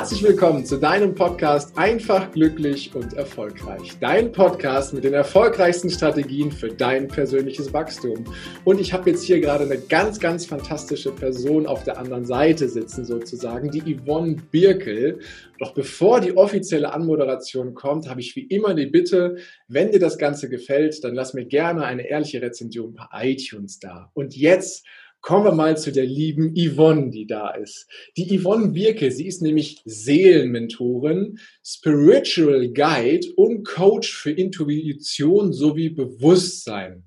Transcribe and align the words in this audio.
Herzlich 0.00 0.22
willkommen 0.22 0.64
zu 0.64 0.78
deinem 0.78 1.14
Podcast 1.14 1.76
Einfach, 1.76 2.32
glücklich 2.32 2.94
und 2.94 3.12
erfolgreich. 3.12 3.98
Dein 4.00 4.32
Podcast 4.32 4.94
mit 4.94 5.04
den 5.04 5.12
erfolgreichsten 5.12 5.90
Strategien 5.90 6.50
für 6.50 6.68
dein 6.68 7.06
persönliches 7.06 7.74
Wachstum. 7.74 8.24
Und 8.64 8.80
ich 8.80 8.94
habe 8.94 9.10
jetzt 9.10 9.24
hier 9.24 9.40
gerade 9.40 9.64
eine 9.64 9.76
ganz, 9.76 10.18
ganz 10.18 10.46
fantastische 10.46 11.12
Person 11.12 11.66
auf 11.66 11.84
der 11.84 11.98
anderen 11.98 12.24
Seite 12.24 12.70
sitzen, 12.70 13.04
sozusagen, 13.04 13.70
die 13.70 13.94
Yvonne 13.94 14.36
Birkel. 14.50 15.18
Doch 15.58 15.74
bevor 15.74 16.22
die 16.22 16.34
offizielle 16.34 16.94
Anmoderation 16.94 17.74
kommt, 17.74 18.08
habe 18.08 18.22
ich 18.22 18.34
wie 18.36 18.46
immer 18.46 18.72
die 18.72 18.86
Bitte, 18.86 19.36
wenn 19.68 19.92
dir 19.92 20.00
das 20.00 20.16
Ganze 20.16 20.48
gefällt, 20.48 21.04
dann 21.04 21.14
lass 21.14 21.34
mir 21.34 21.44
gerne 21.44 21.84
eine 21.84 22.08
ehrliche 22.08 22.40
Rezension 22.40 22.94
bei 22.94 23.32
iTunes 23.32 23.80
da. 23.80 24.10
Und 24.14 24.34
jetzt 24.34 24.86
Kommen 25.20 25.44
wir 25.44 25.52
mal 25.52 25.76
zu 25.76 25.92
der 25.92 26.06
lieben 26.06 26.54
Yvonne, 26.56 27.10
die 27.10 27.26
da 27.26 27.50
ist. 27.50 27.86
Die 28.16 28.38
Yvonne 28.38 28.68
Birke, 28.68 29.10
sie 29.10 29.26
ist 29.26 29.42
nämlich 29.42 29.82
Seelenmentorin, 29.84 31.38
Spiritual 31.62 32.68
Guide 32.68 33.26
und 33.36 33.66
Coach 33.66 34.12
für 34.12 34.30
Intuition 34.30 35.52
sowie 35.52 35.90
Bewusstsein. 35.90 37.04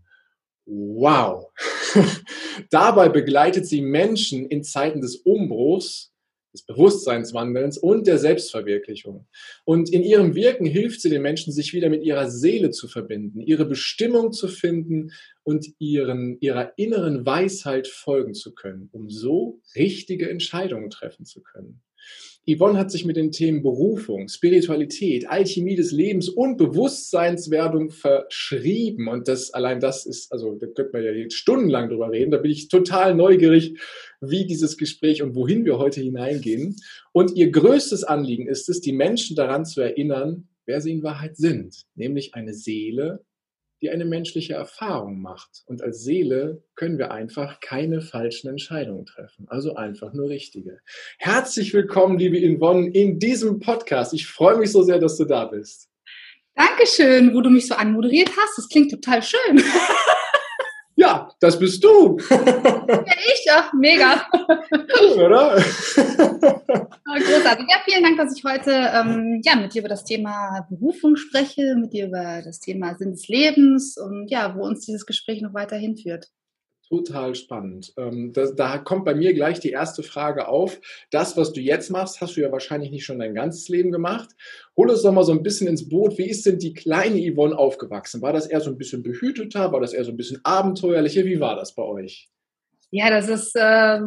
Wow! 0.65 1.51
Dabei 2.69 3.09
begleitet 3.09 3.67
sie 3.67 3.81
Menschen 3.81 4.45
in 4.47 4.63
Zeiten 4.63 5.01
des 5.01 5.17
Umbruchs 5.17 6.12
des 6.53 6.63
Bewusstseinswandelns 6.63 7.77
und 7.77 8.07
der 8.07 8.19
Selbstverwirklichung. 8.19 9.27
Und 9.65 9.91
in 9.91 10.03
ihrem 10.03 10.35
Wirken 10.35 10.65
hilft 10.65 11.01
sie 11.01 11.09
den 11.09 11.21
Menschen, 11.21 11.51
sich 11.51 11.73
wieder 11.73 11.89
mit 11.89 12.03
ihrer 12.03 12.29
Seele 12.29 12.69
zu 12.69 12.87
verbinden, 12.87 13.41
ihre 13.41 13.65
Bestimmung 13.65 14.31
zu 14.31 14.47
finden 14.47 15.11
und 15.43 15.67
ihren, 15.79 16.37
ihrer 16.39 16.73
inneren 16.77 17.25
Weisheit 17.25 17.87
folgen 17.87 18.33
zu 18.33 18.53
können, 18.53 18.89
um 18.91 19.09
so 19.09 19.59
richtige 19.75 20.29
Entscheidungen 20.29 20.89
treffen 20.89 21.25
zu 21.25 21.41
können. 21.41 21.81
Yvonne 22.45 22.77
hat 22.77 22.91
sich 22.91 23.05
mit 23.05 23.15
den 23.15 23.31
Themen 23.31 23.61
Berufung, 23.61 24.27
Spiritualität, 24.27 25.29
Alchemie 25.29 25.77
des 25.77 25.93
Lebens 25.93 26.27
und 26.27 26.57
Bewusstseinswerdung 26.57 27.89
verschrieben. 27.89 29.07
Und 29.07 29.29
das, 29.29 29.53
allein 29.53 29.79
das 29.79 30.05
ist, 30.05 30.31
also 30.31 30.55
da 30.55 30.67
könnte 30.67 30.91
man 30.91 31.03
ja 31.03 31.29
stundenlang 31.29 31.89
drüber 31.89 32.11
reden. 32.11 32.31
Da 32.31 32.37
bin 32.37 32.51
ich 32.51 32.67
total 32.67 33.15
neugierig, 33.15 33.79
wie 34.19 34.45
dieses 34.45 34.77
Gespräch 34.77 35.21
und 35.21 35.35
wohin 35.35 35.63
wir 35.63 35.77
heute 35.77 36.01
hineingehen. 36.01 36.75
Und 37.13 37.33
ihr 37.35 37.49
größtes 37.49 38.03
Anliegen 38.03 38.47
ist 38.47 38.67
es, 38.67 38.81
die 38.81 38.93
Menschen 38.93 39.37
daran 39.37 39.63
zu 39.63 39.79
erinnern, 39.79 40.49
wer 40.65 40.81
sie 40.81 40.91
in 40.91 41.03
Wahrheit 41.03 41.37
sind, 41.37 41.85
nämlich 41.95 42.35
eine 42.35 42.53
Seele, 42.53 43.23
die 43.83 43.89
eine 43.89 44.05
menschliche 44.05 44.53
Erfahrung 44.53 45.21
macht. 45.21 45.61
Und 45.65 45.81
als 45.81 46.03
Seele 46.03 46.63
können 46.75 46.97
wir 46.97 47.11
einfach 47.11 47.59
keine 47.59 47.99
falschen 47.99 48.47
Entscheidungen 48.47 49.05
treffen, 49.05 49.45
also 49.49 49.75
einfach 49.75 50.13
nur 50.13 50.29
richtige. 50.29 50.79
Herzlich 51.19 51.73
willkommen, 51.73 52.17
liebe 52.17 52.37
Yvonne, 52.37 52.89
in 52.93 53.19
diesem 53.19 53.59
Podcast. 53.59 54.13
Ich 54.13 54.25
freue 54.25 54.57
mich 54.57 54.71
so 54.71 54.83
sehr, 54.83 54.99
dass 54.99 55.17
du 55.17 55.25
da 55.25 55.45
bist. 55.45 55.89
Dankeschön, 56.55 57.33
wo 57.33 57.41
du 57.41 57.49
mich 57.49 57.67
so 57.67 57.75
anmoderiert 57.75 58.29
hast. 58.37 58.57
Das 58.57 58.69
klingt 58.69 58.89
total 58.89 59.21
schön. 59.21 59.61
Ja, 61.03 61.29
das 61.41 61.59
bist 61.59 61.83
du. 61.83 62.17
Ja, 62.29 63.13
ich, 63.33 63.45
ja, 63.45 63.69
mega. 63.73 64.25
Oder? 65.15 65.55
Großartig. 67.05 67.65
Ja, 67.69 67.77
vielen 67.83 68.03
Dank, 68.03 68.17
dass 68.17 68.37
ich 68.37 68.43
heute 68.45 68.71
ähm, 68.71 69.41
ja, 69.43 69.55
mit 69.55 69.73
dir 69.73 69.79
über 69.79 69.89
das 69.89 70.05
Thema 70.05 70.65
Berufung 70.69 71.15
spreche, 71.17 71.75
mit 71.75 71.91
dir 71.91 72.07
über 72.07 72.41
das 72.43 72.59
Thema 72.59 72.95
Sinn 72.95 73.11
des 73.11 73.27
Lebens 73.27 73.97
und 73.97 74.29
ja, 74.29 74.55
wo 74.55 74.63
uns 74.63 74.85
dieses 74.85 75.05
Gespräch 75.05 75.41
noch 75.41 75.53
weiter 75.53 75.75
hinführt. 75.75 76.29
Total 76.93 77.33
spannend. 77.33 77.91
Ähm, 77.97 78.33
das, 78.33 78.53
da 78.55 78.77
kommt 78.77 79.03
bei 79.03 79.15
mir 79.15 79.33
gleich 79.33 79.59
die 79.59 79.71
erste 79.71 80.03
Frage 80.03 80.47
auf. 80.47 80.79
Das, 81.09 81.35
was 81.35 81.51
du 81.51 81.59
jetzt 81.59 81.89
machst, 81.89 82.21
hast 82.21 82.37
du 82.37 82.41
ja 82.41 82.51
wahrscheinlich 82.51 82.91
nicht 82.91 83.03
schon 83.03 83.17
dein 83.17 83.33
ganzes 83.33 83.67
Leben 83.67 83.91
gemacht. 83.91 84.29
Hol 84.77 84.91
uns 84.91 85.01
doch 85.01 85.11
mal 85.11 85.23
so 85.23 85.31
ein 85.31 85.41
bisschen 85.41 85.67
ins 85.67 85.89
Boot. 85.89 86.19
Wie 86.19 86.29
ist 86.29 86.45
denn 86.45 86.59
die 86.59 86.75
kleine 86.75 87.17
Yvonne 87.17 87.57
aufgewachsen? 87.57 88.21
War 88.21 88.31
das 88.31 88.45
eher 88.45 88.61
so 88.61 88.69
ein 88.69 88.77
bisschen 88.77 89.01
behüteter? 89.01 89.71
War 89.71 89.79
das 89.79 89.93
eher 89.93 90.03
so 90.03 90.11
ein 90.11 90.17
bisschen 90.17 90.39
abenteuerlicher? 90.43 91.25
Wie 91.25 91.39
war 91.39 91.55
das 91.55 91.73
bei 91.73 91.81
euch? 91.81 92.29
Ja, 92.91 93.09
das 93.09 93.27
ist, 93.27 93.55
äh, 93.55 93.99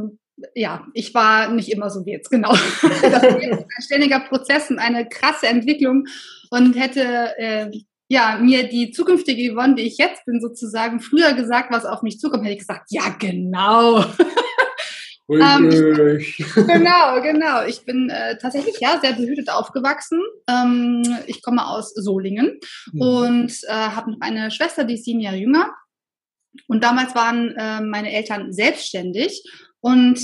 ja, 0.54 0.86
ich 0.94 1.12
war 1.12 1.52
nicht 1.52 1.72
immer 1.72 1.90
so 1.90 2.06
wie 2.06 2.12
jetzt, 2.12 2.30
genau. 2.30 2.50
Das 3.02 3.22
ist 3.24 3.42
ein 3.42 3.66
ständiger 3.80 4.20
Prozess 4.20 4.70
und 4.70 4.78
eine 4.78 5.08
krasse 5.08 5.48
Entwicklung 5.48 6.04
und 6.50 6.74
hätte 6.74 7.36
äh, 7.36 7.70
ja, 8.08 8.38
mir 8.40 8.68
die 8.68 8.90
zukünftige 8.90 9.52
Yvonne, 9.52 9.74
die 9.74 9.82
ich 9.82 9.98
jetzt 9.98 10.24
bin, 10.24 10.40
sozusagen 10.40 11.00
früher 11.00 11.32
gesagt, 11.32 11.72
was 11.72 11.84
auf 11.84 12.02
mich 12.02 12.20
zukommt, 12.20 12.44
hätte 12.44 12.54
ich 12.54 12.60
gesagt, 12.60 12.86
ja, 12.90 13.08
genau. 13.18 13.98
ähm, 15.28 16.18
ich, 16.18 16.36
genau, 16.54 17.20
genau. 17.22 17.64
Ich 17.66 17.84
bin 17.84 18.08
äh, 18.10 18.38
tatsächlich 18.38 18.78
ja 18.80 19.00
sehr 19.00 19.14
behütet 19.14 19.50
aufgewachsen. 19.50 20.20
Ähm, 20.48 21.02
ich 21.26 21.42
komme 21.42 21.66
aus 21.66 21.92
Solingen 21.94 22.60
mhm. 22.92 23.00
und 23.00 23.52
äh, 23.66 23.72
habe 23.72 24.12
noch 24.12 24.20
eine 24.20 24.50
Schwester, 24.50 24.84
die 24.84 24.94
ist 24.94 25.04
sieben 25.04 25.20
Jahre 25.20 25.36
jünger. 25.36 25.70
Und 26.68 26.84
damals 26.84 27.14
waren 27.14 27.54
äh, 27.56 27.80
meine 27.80 28.12
Eltern 28.12 28.52
selbstständig 28.52 29.42
und 29.80 30.18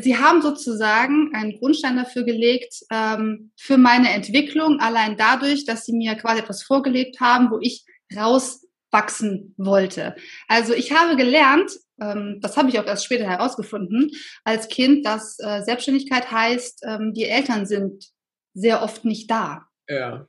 Sie 0.00 0.16
haben 0.16 0.40
sozusagen 0.40 1.34
einen 1.34 1.58
Grundstein 1.58 1.96
dafür 1.96 2.24
gelegt, 2.24 2.74
ähm, 2.90 3.52
für 3.58 3.76
meine 3.76 4.10
Entwicklung, 4.10 4.80
allein 4.80 5.16
dadurch, 5.16 5.66
dass 5.66 5.84
Sie 5.84 5.92
mir 5.92 6.14
quasi 6.14 6.40
etwas 6.40 6.62
vorgelegt 6.62 7.20
haben, 7.20 7.50
wo 7.50 7.58
ich 7.60 7.84
rauswachsen 8.16 9.54
wollte. 9.58 10.16
Also 10.48 10.72
ich 10.72 10.92
habe 10.92 11.16
gelernt, 11.16 11.72
ähm, 12.00 12.38
das 12.40 12.56
habe 12.56 12.70
ich 12.70 12.78
auch 12.78 12.86
erst 12.86 13.04
später 13.04 13.24
herausgefunden, 13.24 14.10
als 14.44 14.68
Kind, 14.68 15.04
dass 15.04 15.38
äh, 15.38 15.62
Selbstständigkeit 15.62 16.30
heißt, 16.30 16.84
ähm, 16.86 17.12
die 17.12 17.24
Eltern 17.24 17.66
sind 17.66 18.06
sehr 18.54 18.82
oft 18.82 19.04
nicht 19.04 19.30
da. 19.30 19.66
Ja. 19.88 20.26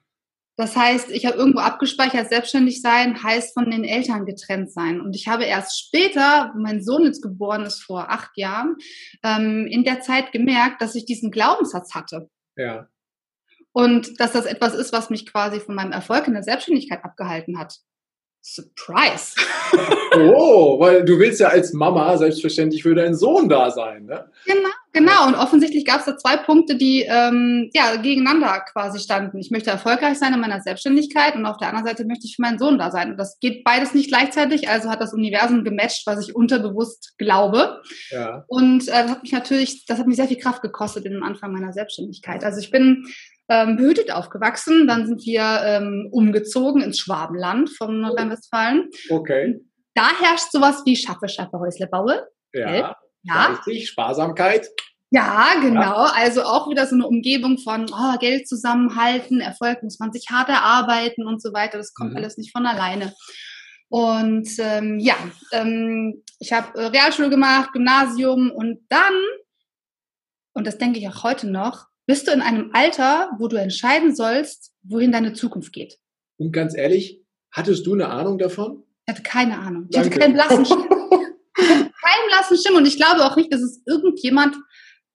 Das 0.56 0.76
heißt, 0.76 1.10
ich 1.10 1.26
habe 1.26 1.38
irgendwo 1.38 1.60
abgespeichert, 1.60 2.30
selbstständig 2.30 2.82
sein 2.82 3.24
heißt 3.24 3.56
von 3.56 3.72
den 3.72 3.84
Eltern 3.84 4.26
getrennt 4.26 4.72
sein. 4.72 5.02
Und 5.02 5.16
ich 5.16 5.28
habe 5.28 5.46
erst 5.46 5.80
später, 5.80 6.54
mein 6.56 6.84
Sohn 6.84 7.06
jetzt 7.06 7.24
geboren 7.24 7.64
ist 7.64 7.82
vor 7.82 8.12
acht 8.12 8.38
Jahren, 8.38 8.76
ähm, 9.24 9.68
in 9.68 9.84
der 9.84 10.02
Zeit 10.02 10.32
gemerkt, 10.32 10.82
dass 10.82 10.94
ich 10.94 11.06
diesen 11.06 11.32
Glaubenssatz 11.32 11.96
hatte. 11.96 12.30
Ja. 12.56 12.88
Und 13.72 14.20
dass 14.20 14.34
das 14.34 14.46
etwas 14.46 14.76
ist, 14.76 14.94
was 14.94 15.10
mich 15.10 15.26
quasi 15.26 15.60
von 15.60 15.74
meinem 15.74 15.92
Erfolg 15.92 16.28
in 16.28 16.34
der 16.34 16.44
Selbstständigkeit 16.44 17.04
abgehalten 17.04 17.58
hat. 17.58 17.80
Surprise! 18.44 19.36
oh, 20.16 20.80
weil 20.80 21.04
du 21.04 21.18
willst 21.18 21.40
ja 21.40 21.48
als 21.48 21.74
Mama 21.74 22.16
selbstverständlich 22.18 22.84
für 22.84 22.94
deinen 22.94 23.16
Sohn 23.16 23.50
da 23.50 23.72
sein, 23.72 24.06
ne? 24.06 24.30
Genau, 24.46 24.70
genau. 24.94 25.28
Und 25.28 25.36
offensichtlich 25.36 25.86
gab 25.86 26.00
es 26.00 26.06
da 26.06 26.18
zwei 26.18 26.38
Punkte, 26.38 26.76
die 26.76 27.02
ähm, 27.02 27.70
ja 27.74 27.96
gegeneinander 27.98 28.64
quasi 28.72 29.00
standen. 29.00 29.40
Ich 29.40 29.52
möchte 29.52 29.70
erfolgreich 29.70 30.18
sein 30.18 30.34
in 30.34 30.40
meiner 30.40 30.62
Selbstständigkeit 30.62 31.36
und 31.36 31.46
auf 31.46 31.58
der 31.58 31.70
anderen 31.70 31.88
Seite 31.88 32.06
möchte 32.06 32.26
ich 32.26 32.36
für 32.36 32.42
meinen 32.42 32.60
Sohn 32.60 32.78
da 32.78 32.92
sein. 32.92 33.12
Und 33.12 33.18
das 33.18 33.40
geht 33.40 33.64
beides 33.64 33.94
nicht 33.94 34.10
gleichzeitig. 34.10 34.70
Also 34.70 34.90
hat 34.90 35.02
das 35.02 35.14
Universum 35.14 35.64
gematcht, 35.64 36.04
was 36.06 36.26
ich 36.26 36.36
unterbewusst 36.36 37.16
glaube. 37.18 37.82
Ja. 38.12 38.46
Und 38.48 38.88
äh, 38.88 38.92
das 38.92 39.12
hat 39.12 39.24
mich 39.24 39.32
natürlich, 39.34 39.86
das 39.86 40.00
hat 40.00 40.08
mich 40.08 40.16
sehr 40.16 40.28
viel 40.28 40.40
Kraft 40.40 40.62
gekostet 40.62 41.06
in 41.06 41.14
dem 41.14 41.24
Anfang 41.24 41.52
meiner 41.52 41.74
Selbstständigkeit. 41.74 42.44
Also 42.44 42.60
ich 42.60 42.72
bin 42.72 43.06
ähm, 43.50 43.76
behütet 43.76 44.12
aufgewachsen. 44.12 44.88
Dann 44.88 45.08
sind 45.08 45.26
wir 45.26 45.62
ähm, 45.64 46.10
umgezogen 46.12 46.82
ins 46.82 47.00
Schwabenland 47.00 47.70
von 47.70 48.02
Nordrhein-Westfalen. 48.02 48.90
Okay. 49.10 49.60
Da 49.96 50.10
herrscht 50.20 50.52
sowas 50.52 50.82
wie 50.86 50.96
Schaffe, 50.96 51.28
Schaffe, 51.28 51.60
Häusle, 51.60 51.88
Baue. 51.88 52.28
Ja. 52.54 52.96
Ja. 53.24 53.48
Richtig, 53.48 53.90
Sparsamkeit. 53.90 54.68
Ja, 55.12 55.60
genau. 55.62 55.82
Ja. 55.82 56.14
Also 56.16 56.44
auch 56.44 56.70
wieder 56.70 56.88
so 56.88 56.96
eine 56.96 57.08
Umgebung 57.08 57.60
von 57.60 57.86
oh, 57.92 58.18
Geld 58.20 58.48
zusammenhalten, 58.48 59.42
Erfolg 59.42 59.84
muss 59.84 60.00
man 60.00 60.12
sich 60.12 60.26
hart 60.32 60.50
erarbeiten 60.50 61.28
und 61.28 61.42
so 61.42 61.54
weiter. 61.54 61.78
Das 61.78 61.94
kommt 61.94 62.12
mhm. 62.12 62.18
alles 62.18 62.38
nicht 62.38 62.52
von 62.52 62.66
alleine. 62.66 63.14
Und 63.90 64.50
ähm, 64.58 64.98
ja, 65.00 65.16
ähm, 65.52 66.24
ich 66.40 66.52
habe 66.52 66.80
äh, 66.80 66.86
Realschule 66.88 67.30
gemacht, 67.30 67.74
Gymnasium 67.74 68.50
und 68.50 68.80
dann, 68.90 69.14
und 70.54 70.66
das 70.66 70.80
denke 70.80 70.98
ich 70.98 71.08
auch 71.08 71.22
heute 71.24 71.48
noch, 71.48 71.86
bist 72.08 72.28
du 72.28 72.32
in 72.32 72.42
einem 72.42 72.72
Alter, 72.74 73.30
wo 73.38 73.48
du 73.48 73.56
entscheiden 73.58 74.16
sollst, 74.16 74.74
wohin 74.82 75.12
deine 75.12 75.34
Zukunft 75.34 75.74
geht. 75.74 76.00
Und 76.38 76.52
ganz 76.52 76.76
ehrlich, 76.76 77.22
hattest 77.52 77.86
du 77.86 77.94
eine 77.94 78.10
Ahnung 78.10 78.40
davon? 78.40 78.84
Ich 79.06 79.14
hatte 79.14 79.22
keine 79.22 79.60
Ahnung. 79.60 79.86
Ich 79.90 79.96
Danke. 79.96 80.10
hatte 80.10 80.20
keinen 80.20 80.34
blassen 80.34 80.66
Schimmer. 80.66 80.88
blassen 82.54 82.64
Schimmer. 82.64 82.80
Und 82.80 82.88
ich 82.88 82.98
glaube 82.98 83.26
auch 83.26 83.36
nicht, 83.36 83.52
dass 83.52 83.62
es 83.62 83.82
irgendjemand 83.86 84.56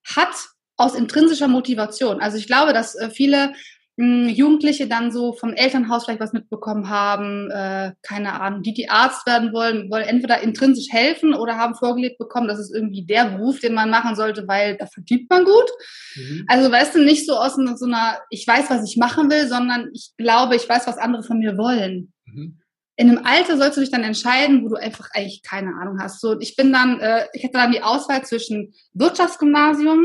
hat 0.05 0.35
aus 0.77 0.95
intrinsischer 0.95 1.49
Motivation. 1.49 2.21
Also 2.21 2.39
ich 2.39 2.47
glaube, 2.47 2.73
dass 2.73 2.95
äh, 2.95 3.11
viele 3.11 3.53
Jugendliche 4.01 4.87
dann 4.87 5.11
so 5.11 5.33
vom 5.33 5.55
Elternhaus 5.55 6.05
vielleicht 6.05 6.21
was 6.21 6.33
mitbekommen 6.33 6.89
haben, 6.89 7.51
äh, 7.51 7.95
keine 8.03 8.41
Ahnung, 8.41 8.63
die, 8.63 8.73
die 8.73 8.89
Arzt 8.89 9.27
werden 9.27 9.53
wollen, 9.53 9.91
wollen 9.91 10.05
entweder 10.05 10.41
intrinsisch 10.41 10.87
helfen 10.93 11.35
oder 11.35 11.57
haben 11.57 11.75
vorgelebt 11.75 12.17
bekommen, 12.17 12.47
das 12.47 12.61
ist 12.61 12.73
irgendwie 12.73 13.05
der 13.05 13.25
Beruf, 13.25 13.59
den 13.59 13.75
man 13.75 13.91
machen 13.91 14.15
sollte, 14.15 14.47
weil 14.47 14.77
da 14.77 14.87
verdient 14.87 15.29
man 15.29 15.45
gut. 15.45 15.69
Mhm. 16.15 16.45
Also 16.47 16.71
weißt 16.71 16.95
du, 16.95 17.03
nicht 17.03 17.27
so 17.27 17.35
aus 17.35 17.57
so 17.57 17.87
einer, 17.87 18.21
ich 18.31 18.47
weiß, 18.47 18.71
was 18.71 18.89
ich 18.89 18.97
machen 18.99 19.33
will, 19.33 19.49
sondern 19.49 19.91
ich 19.93 20.13
glaube, 20.17 20.55
ich 20.55 20.69
weiß, 20.69 20.87
was 20.87 20.99
andere 20.99 21.25
von 21.25 21.41
mir 21.41 21.59
wollen. 21.59 22.13
Mhm. 22.27 22.61
In 23.01 23.09
einem 23.09 23.25
Alter 23.25 23.57
sollst 23.57 23.77
du 23.77 23.81
dich 23.81 23.93
dann 23.93 24.03
entscheiden, 24.03 24.65
wo 24.65 24.69
du 24.71 24.75
einfach 24.75 25.09
eigentlich 25.13 25.43
keine 25.45 25.75
Ahnung 25.81 26.01
hast. 26.01 26.21
So, 26.21 26.39
ich 26.41 26.57
bin 26.57 26.73
dann, 26.73 26.99
äh, 27.01 27.27
ich 27.33 27.45
hatte 27.45 27.53
dann 27.53 27.71
die 27.71 27.83
Auswahl 27.83 28.25
zwischen 28.25 28.75
Wirtschaftsgymnasium, 28.93 30.05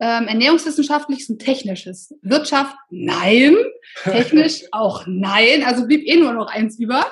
Ähm, 0.00 0.28
ernährungswissenschaftliches 0.28 1.28
und 1.28 1.40
technisches. 1.40 2.14
Wirtschaft, 2.22 2.76
nein. 2.88 3.56
Technisch 4.04 4.62
auch 4.70 5.02
nein. 5.08 5.64
Also 5.64 5.86
blieb 5.88 6.06
eh 6.06 6.16
nur 6.16 6.32
noch 6.34 6.46
eins 6.46 6.78
über. 6.78 7.04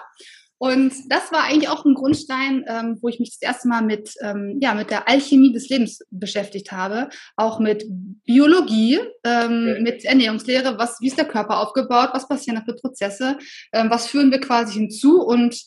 Und 0.58 0.92
das 1.10 1.32
war 1.32 1.44
eigentlich 1.44 1.68
auch 1.68 1.84
ein 1.84 1.94
Grundstein, 1.94 2.64
ähm, 2.66 2.98
wo 3.02 3.08
ich 3.08 3.20
mich 3.20 3.30
das 3.30 3.42
erste 3.42 3.68
Mal 3.68 3.82
mit, 3.82 4.14
ähm, 4.22 4.58
ja, 4.60 4.74
mit 4.74 4.90
der 4.90 5.08
Alchemie 5.08 5.52
des 5.52 5.68
Lebens 5.68 6.00
beschäftigt 6.10 6.72
habe. 6.72 7.10
Auch 7.36 7.58
mit 7.58 7.84
Biologie, 8.24 8.98
ähm, 9.24 9.68
okay. 9.70 9.80
mit 9.82 10.04
Ernährungslehre, 10.04 10.78
was, 10.78 11.00
wie 11.00 11.08
ist 11.08 11.18
der 11.18 11.28
Körper 11.28 11.60
aufgebaut, 11.60 12.10
was 12.12 12.28
passieren 12.28 12.56
da 12.56 12.64
für 12.64 12.78
Prozesse, 12.78 13.36
ähm, 13.72 13.90
was 13.90 14.06
führen 14.06 14.30
wir 14.30 14.40
quasi 14.40 14.74
hinzu 14.74 15.22
und 15.22 15.60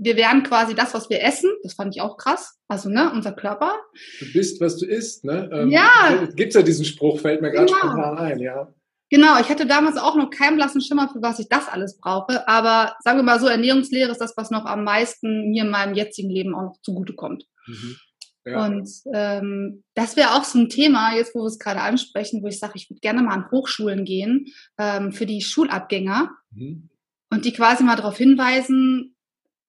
wir 0.00 0.16
werden 0.16 0.44
quasi 0.44 0.74
das, 0.74 0.94
was 0.94 1.10
wir 1.10 1.22
essen. 1.22 1.50
Das 1.62 1.74
fand 1.74 1.94
ich 1.94 2.02
auch 2.02 2.16
krass. 2.16 2.58
Also, 2.68 2.88
ne, 2.88 3.10
unser 3.12 3.32
Körper. 3.32 3.72
Du 4.20 4.32
bist, 4.32 4.60
was 4.60 4.76
du 4.76 4.86
isst, 4.86 5.24
ne? 5.24 5.50
Ähm, 5.52 5.70
ja. 5.70 6.28
Gibt's 6.36 6.54
ja 6.54 6.62
diesen 6.62 6.84
Spruch, 6.84 7.18
fällt 7.18 7.42
mir 7.42 7.50
gerade 7.50 7.66
genau. 7.66 7.78
spontan 7.78 8.18
ein, 8.18 8.38
ja. 8.38 8.72
Genau, 9.10 9.40
ich 9.40 9.48
hatte 9.48 9.66
damals 9.66 9.96
auch 9.96 10.16
noch 10.16 10.30
keinen 10.30 10.56
blassen 10.56 10.82
Schimmer, 10.82 11.08
für 11.08 11.22
was 11.22 11.38
ich 11.38 11.48
das 11.48 11.68
alles 11.68 11.98
brauche. 11.98 12.46
Aber 12.46 12.94
sagen 13.02 13.18
wir 13.18 13.22
mal 13.22 13.40
so, 13.40 13.46
Ernährungslehre 13.46 14.10
ist 14.10 14.20
das, 14.20 14.36
was 14.36 14.50
noch 14.50 14.66
am 14.66 14.84
meisten 14.84 15.50
mir 15.50 15.64
in 15.64 15.70
meinem 15.70 15.94
jetzigen 15.94 16.30
Leben 16.30 16.54
auch 16.54 16.62
noch 16.62 16.80
zugutekommt. 16.82 17.44
Mhm. 17.66 17.96
Ja. 18.44 18.66
Und 18.66 18.88
ähm, 19.12 19.84
das 19.94 20.16
wäre 20.16 20.34
auch 20.34 20.44
so 20.44 20.58
ein 20.58 20.68
Thema, 20.68 21.14
jetzt 21.14 21.34
wo 21.34 21.40
wir 21.40 21.46
es 21.46 21.58
gerade 21.58 21.80
ansprechen, 21.80 22.42
wo 22.42 22.48
ich 22.48 22.58
sage, 22.58 22.74
ich 22.76 22.88
würde 22.88 23.00
gerne 23.00 23.22
mal 23.22 23.34
an 23.34 23.50
Hochschulen 23.50 24.04
gehen 24.04 24.46
ähm, 24.78 25.12
für 25.12 25.26
die 25.26 25.42
Schulabgänger 25.42 26.30
mhm. 26.50 26.88
und 27.30 27.44
die 27.44 27.52
quasi 27.52 27.84
mal 27.84 27.96
darauf 27.96 28.16
hinweisen, 28.16 29.16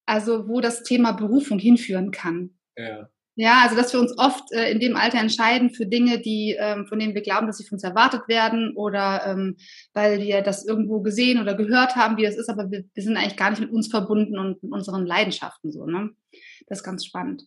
also 0.06 0.48
wo 0.48 0.62
das 0.62 0.84
Thema 0.84 1.12
Berufung 1.14 1.60
hinführen 1.60 2.12
kann. 2.12 2.52
Ja. 2.78 3.10
Ja, 3.42 3.62
also 3.64 3.78
dass 3.78 3.94
wir 3.94 4.02
uns 4.02 4.14
oft 4.18 4.52
äh, 4.52 4.70
in 4.70 4.82
dem 4.82 4.98
Alter 4.98 5.18
entscheiden 5.18 5.70
für 5.70 5.86
Dinge, 5.86 6.20
die 6.20 6.58
ähm, 6.60 6.86
von 6.88 7.00
denen 7.00 7.16
wir 7.16 7.22
glauben, 7.22 7.48
dass 7.48 7.58
sie 7.58 7.64
von 7.64 7.78
uns 7.78 7.86
erwartet 7.86 8.24
werden 8.28 8.76
oder 8.76 9.22
ähm, 9.26 9.56
weil 9.94 10.20
wir 10.20 10.42
das 10.42 10.66
irgendwo 10.66 11.00
gesehen 11.00 11.40
oder 11.40 11.56
gehört 11.56 11.96
haben, 11.96 12.18
wie 12.18 12.24
das 12.24 12.36
ist, 12.36 12.50
aber 12.50 12.70
wir, 12.70 12.84
wir 12.94 13.02
sind 13.02 13.16
eigentlich 13.16 13.38
gar 13.38 13.52
nicht 13.52 13.62
mit 13.62 13.72
uns 13.72 13.88
verbunden 13.88 14.38
und 14.38 14.62
mit 14.62 14.74
unseren 14.74 15.06
Leidenschaften 15.06 15.72
so. 15.72 15.86
Ne? 15.86 16.10
Das 16.68 16.80
ist 16.80 16.84
ganz 16.84 17.06
spannend. 17.06 17.46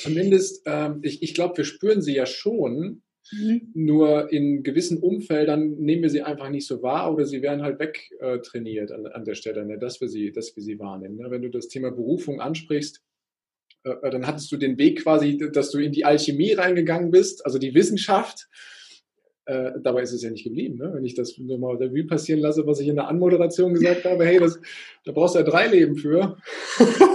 Zumindest, 0.00 0.62
ähm, 0.64 1.00
ich, 1.02 1.22
ich 1.22 1.34
glaube, 1.34 1.58
wir 1.58 1.64
spüren 1.64 2.00
sie 2.00 2.14
ja 2.14 2.24
schon, 2.24 3.02
mhm. 3.30 3.70
nur 3.74 4.32
in 4.32 4.62
gewissen 4.62 4.96
Umfeldern 4.96 5.72
nehmen 5.72 6.04
wir 6.04 6.10
sie 6.10 6.22
einfach 6.22 6.48
nicht 6.48 6.66
so 6.66 6.80
wahr 6.80 7.12
oder 7.12 7.26
sie 7.26 7.42
werden 7.42 7.60
halt 7.60 7.78
wegtrainiert 7.78 8.90
äh, 8.90 8.94
an, 8.94 9.06
an 9.08 9.24
der 9.26 9.34
Stelle, 9.34 9.66
ne? 9.66 9.78
dass 9.78 10.00
wir 10.00 10.08
sie, 10.08 10.32
dass 10.32 10.56
wir 10.56 10.62
sie 10.62 10.78
wahrnehmen. 10.78 11.16
Ne? 11.16 11.30
Wenn 11.30 11.42
du 11.42 11.50
das 11.50 11.68
Thema 11.68 11.90
Berufung 11.90 12.40
ansprichst, 12.40 13.02
äh, 13.84 14.10
dann 14.10 14.26
hattest 14.26 14.50
du 14.50 14.56
den 14.56 14.78
Weg 14.78 15.02
quasi, 15.02 15.38
dass 15.52 15.70
du 15.70 15.78
in 15.78 15.92
die 15.92 16.04
Alchemie 16.04 16.52
reingegangen 16.52 17.10
bist, 17.10 17.44
also 17.44 17.58
die 17.58 17.74
Wissenschaft. 17.74 18.48
Äh, 19.46 19.72
dabei 19.82 20.02
ist 20.02 20.12
es 20.12 20.22
ja 20.22 20.30
nicht 20.30 20.44
geblieben, 20.44 20.78
ne? 20.78 20.92
wenn 20.94 21.04
ich 21.04 21.14
das 21.14 21.36
nochmal 21.36 21.76
Revue 21.76 22.06
passieren 22.06 22.40
lasse, 22.40 22.66
was 22.66 22.80
ich 22.80 22.88
in 22.88 22.96
der 22.96 23.08
Anmoderation 23.08 23.74
gesagt 23.74 24.06
habe. 24.06 24.24
Hey, 24.24 24.38
das, 24.38 24.58
da 25.04 25.12
brauchst 25.12 25.34
du 25.34 25.40
ja 25.40 25.44
drei 25.44 25.66
Leben 25.66 25.96
für. 25.96 26.38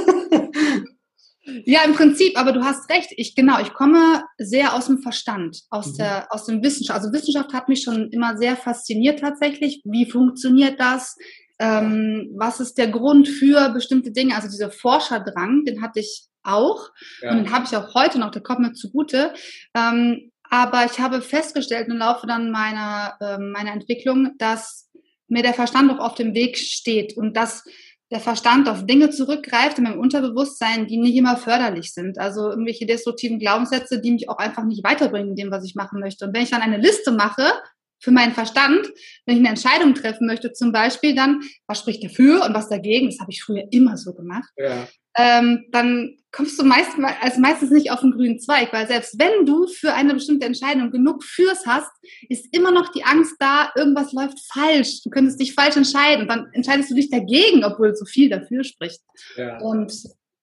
Ja, 1.65 1.81
im 1.85 1.93
Prinzip, 1.93 2.37
aber 2.37 2.51
du 2.51 2.63
hast 2.63 2.89
recht. 2.89 3.11
Ich 3.17 3.35
genau, 3.35 3.59
ich 3.59 3.73
komme 3.73 4.23
sehr 4.37 4.75
aus 4.75 4.85
dem 4.85 4.99
Verstand, 4.99 5.63
aus 5.69 5.93
mhm. 5.93 5.97
der 5.97 6.33
aus 6.33 6.45
dem 6.45 6.63
Wissenschaft. 6.63 6.99
Also 6.99 7.13
Wissenschaft 7.13 7.53
hat 7.53 7.69
mich 7.69 7.81
schon 7.81 8.09
immer 8.09 8.37
sehr 8.37 8.55
fasziniert 8.55 9.19
tatsächlich. 9.19 9.81
Wie 9.83 10.09
funktioniert 10.09 10.79
das? 10.79 11.17
Ähm, 11.59 12.31
was 12.37 12.59
ist 12.59 12.77
der 12.77 12.87
Grund 12.87 13.27
für 13.27 13.69
bestimmte 13.69 14.11
Dinge? 14.11 14.35
Also 14.35 14.47
dieser 14.47 14.71
Forscherdrang, 14.71 15.65
den 15.65 15.81
hatte 15.81 15.99
ich 15.99 16.28
auch. 16.51 16.89
Ja. 17.21 17.31
Und 17.31 17.37
den 17.37 17.51
habe 17.51 17.65
ich 17.65 17.75
auch 17.75 17.93
heute 17.93 18.19
noch, 18.19 18.31
der 18.31 18.41
kommt 18.41 18.59
mir 18.59 18.73
zugute. 18.73 19.33
Ähm, 19.75 20.31
aber 20.49 20.85
ich 20.85 20.99
habe 20.99 21.21
festgestellt 21.21 21.87
im 21.89 21.97
Laufe 21.97 22.25
dann 22.25 22.51
meiner, 22.51 23.15
äh, 23.21 23.37
meiner 23.37 23.71
Entwicklung, 23.71 24.31
dass 24.37 24.89
mir 25.27 25.43
der 25.43 25.53
Verstand 25.53 25.91
auch 25.91 25.99
auf 25.99 26.15
dem 26.15 26.33
Weg 26.33 26.57
steht 26.57 27.15
und 27.15 27.37
dass 27.37 27.63
der 28.11 28.19
Verstand 28.19 28.67
auf 28.67 28.85
Dinge 28.85 29.11
zurückgreift 29.11 29.77
in 29.77 29.83
meinem 29.83 29.99
Unterbewusstsein, 29.99 30.87
die 30.87 30.97
nicht 30.97 31.15
immer 31.15 31.37
förderlich 31.37 31.93
sind. 31.93 32.17
Also 32.17 32.49
irgendwelche 32.49 32.87
destruktiven 32.87 33.37
Glaubenssätze, 33.37 34.01
die 34.01 34.11
mich 34.11 34.29
auch 34.29 34.37
einfach 34.37 34.63
nicht 34.63 34.83
weiterbringen 34.83 35.31
in 35.31 35.35
dem, 35.35 35.51
was 35.51 35.63
ich 35.63 35.75
machen 35.75 35.99
möchte. 35.99 36.25
Und 36.25 36.33
wenn 36.33 36.41
ich 36.41 36.49
dann 36.49 36.61
eine 36.61 36.77
Liste 36.77 37.11
mache 37.11 37.53
für 37.99 38.11
meinen 38.11 38.33
Verstand, 38.33 38.87
wenn 39.25 39.35
ich 39.35 39.39
eine 39.39 39.49
Entscheidung 39.49 39.93
treffen 39.93 40.25
möchte, 40.25 40.53
zum 40.53 40.71
Beispiel 40.71 41.13
dann, 41.13 41.41
was 41.67 41.79
spricht 41.79 42.03
dafür 42.03 42.45
und 42.45 42.55
was 42.55 42.69
dagegen, 42.69 43.09
das 43.09 43.19
habe 43.19 43.31
ich 43.31 43.43
früher 43.43 43.65
immer 43.71 43.95
so 43.97 44.13
gemacht, 44.13 44.49
ja. 44.57 44.87
Ähm, 45.19 45.65
dann 45.71 46.15
kommst 46.31 46.59
du 46.59 46.63
meist, 46.63 46.91
also 47.21 47.41
meistens 47.41 47.71
nicht 47.71 47.91
auf 47.91 48.01
den 48.01 48.11
grünen 48.11 48.39
Zweig, 48.39 48.71
weil 48.71 48.87
selbst 48.87 49.19
wenn 49.19 49.45
du 49.45 49.67
für 49.67 49.93
eine 49.93 50.13
bestimmte 50.13 50.45
Entscheidung 50.45 50.91
genug 50.91 51.23
Fürs 51.23 51.65
hast, 51.65 51.91
ist 52.29 52.47
immer 52.55 52.71
noch 52.71 52.91
die 52.91 53.03
Angst 53.03 53.35
da, 53.39 53.71
irgendwas 53.75 54.13
läuft 54.13 54.39
falsch, 54.51 55.01
du 55.03 55.09
könntest 55.09 55.39
dich 55.41 55.53
falsch 55.53 55.75
entscheiden, 55.75 56.27
dann 56.27 56.47
entscheidest 56.53 56.91
du 56.91 56.95
dich 56.95 57.09
dagegen, 57.09 57.65
obwohl 57.65 57.95
so 57.95 58.05
viel 58.05 58.29
dafür 58.29 58.63
spricht. 58.63 59.01
Ja. 59.35 59.59
Und 59.59 59.91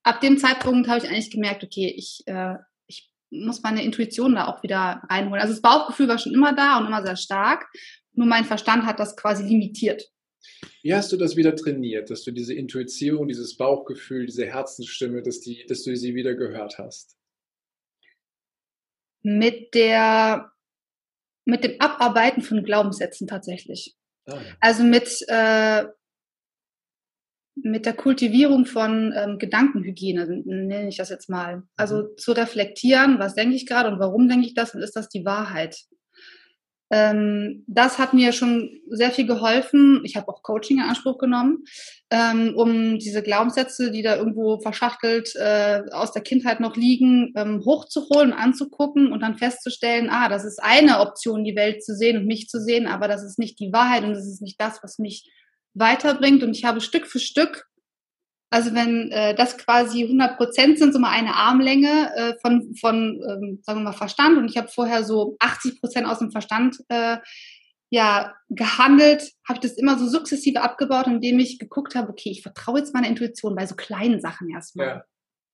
ab 0.02 0.20
dem 0.20 0.38
Zeitpunkt 0.38 0.88
habe 0.88 0.99
ich 0.99 1.08
eigentlich 1.08 1.31
gemerkt, 1.31 1.62
okay, 1.62 1.94
ich, 1.96 2.22
äh, 2.26 2.56
ich 2.87 3.11
muss 3.31 3.62
meine 3.62 3.82
Intuition 3.82 4.34
da 4.34 4.49
auch 4.49 4.62
wieder 4.62 5.02
reinholen. 5.08 5.40
Also 5.40 5.55
das 5.55 5.62
Bauchgefühl 5.62 6.08
war 6.08 6.19
schon 6.19 6.34
immer 6.34 6.52
da 6.52 6.79
und 6.79 6.87
immer 6.87 7.02
sehr 7.02 7.17
stark, 7.17 7.67
nur 8.12 8.26
mein 8.26 8.44
Verstand 8.44 8.84
hat 8.84 8.99
das 8.99 9.17
quasi 9.17 9.44
limitiert. 9.44 10.02
Wie 10.82 10.94
hast 10.94 11.12
du 11.12 11.16
das 11.16 11.37
wieder 11.37 11.56
trainiert, 11.56 12.10
dass 12.10 12.22
du 12.22 12.31
diese 12.31 12.54
Intuition, 12.54 13.28
dieses 13.28 13.56
Bauchgefühl, 13.56 14.26
diese 14.26 14.46
Herzensstimme, 14.46 15.22
dass, 15.22 15.40
die, 15.40 15.64
dass 15.66 15.82
du 15.82 15.96
sie 15.96 16.14
wieder 16.14 16.34
gehört 16.34 16.78
hast? 16.78 17.16
Mit 19.22 19.75
der, 19.75 20.52
mit 21.44 21.64
dem 21.64 21.81
Abarbeiten 21.81 22.43
von 22.43 22.62
Glaubenssätzen 22.62 23.26
tatsächlich. 23.26 23.96
Ah, 24.26 24.34
ja. 24.34 24.56
Also 24.60 24.84
mit, 24.84 25.25
äh, 25.28 25.87
mit 27.56 27.87
der 27.87 27.94
Kultivierung 27.94 28.66
von 28.66 29.12
ähm, 29.16 29.38
Gedankenhygiene, 29.38 30.43
nenne 30.44 30.88
ich 30.88 30.98
das 30.98 31.08
jetzt 31.08 31.28
mal. 31.28 31.62
Also 31.76 32.02
mhm. 32.02 32.16
zu 32.19 32.32
reflektieren, 32.32 33.19
was 33.19 33.34
denke 33.34 33.56
ich 33.56 33.66
gerade 33.66 33.90
und 33.90 33.98
warum 33.98 34.28
denke 34.28 34.46
ich 34.46 34.54
das 34.54 34.75
und 34.75 34.82
ist 34.82 34.94
das 34.94 35.08
die 35.08 35.25
Wahrheit? 35.25 35.87
Ähm, 36.90 37.64
das 37.66 37.98
hat 37.98 38.14
mir 38.14 38.32
schon 38.32 38.80
sehr 38.88 39.10
viel 39.10 39.26
geholfen. 39.26 40.02
Ich 40.04 40.16
habe 40.16 40.28
auch 40.28 40.42
Coaching 40.42 40.78
in 40.78 40.84
Anspruch 40.84 41.18
genommen, 41.18 41.64
ähm, 42.10 42.54
um 42.56 42.98
diese 42.98 43.22
Glaubenssätze, 43.22 43.90
die 43.90 44.02
da 44.02 44.16
irgendwo 44.16 44.60
verschachtelt 44.60 45.34
äh, 45.34 45.82
aus 45.90 46.12
der 46.12 46.22
Kindheit 46.22 46.60
noch 46.60 46.76
liegen, 46.76 47.32
ähm, 47.36 47.62
hochzuholen, 47.64 48.32
anzugucken 48.32 49.12
und 49.12 49.20
dann 49.20 49.36
festzustellen, 49.36 50.08
ah, 50.10 50.28
das 50.28 50.44
ist 50.44 50.62
eine 50.62 51.00
Option, 51.00 51.44
die 51.44 51.56
Welt 51.56 51.82
zu 51.82 51.94
sehen 51.94 52.19
und 52.19 52.26
mich 52.26 52.48
zu 52.48 52.60
sehen, 52.60 52.86
aber 52.86 53.08
das 53.08 53.24
ist 53.24 53.38
nicht 53.38 53.58
die 53.58 53.72
Wahrheit 53.72 54.05
und 54.05 54.10
das 54.10 54.26
ist 54.26 54.43
nicht 54.43 54.60
das, 54.60 54.81
was 54.82 54.98
mich 54.98 55.28
weiterbringt. 55.74 56.44
Und 56.44 56.56
ich 56.56 56.64
habe 56.64 56.81
Stück 56.81 57.06
für 57.06 57.20
Stück 57.20 57.66
also 58.50 58.74
wenn 58.74 59.10
äh, 59.10 59.34
das 59.34 59.58
quasi 59.58 60.05
100 60.05 60.36
Prozent 60.36 60.79
sind, 60.79 60.93
so 60.93 60.98
mal 60.98 61.10
eine 61.10 61.34
Armlänge 61.34 62.12
äh, 62.15 62.34
von, 62.41 62.74
von 62.81 63.20
ähm, 63.29 63.60
sagen 63.62 63.81
wir 63.81 63.84
mal, 63.84 63.93
Verstand 63.93 64.38
und 64.38 64.48
ich 64.48 64.56
habe 64.56 64.69
vorher 64.69 65.05
so 65.05 65.36
80 65.41 65.81
Prozent 65.81 66.06
aus 66.06 66.20
dem 66.20 66.31
Verstand 66.31 66.79
äh, 66.88 67.19
ja 67.91 68.34
gehandelt, 68.48 69.32
habe 69.46 69.58
ich 69.58 69.60
das 69.60 69.79
immer 69.79 69.98
so 69.98 70.06
sukzessive 70.08 70.60
abgebaut, 70.60 71.06
indem 71.06 71.38
ich 71.38 71.58
geguckt 71.58 71.94
habe, 71.94 72.10
okay, 72.10 72.31
ich 72.31 72.43
vertraue 72.43 72.79
jetzt 72.79 72.94
meiner 72.94 73.08
Intuition 73.08 73.55
bei 73.55 73.67
so 73.67 73.74
kleinen 73.74 74.20
Sachen 74.20 74.50
erstmal. 74.50 74.86
Ja. 74.86 75.05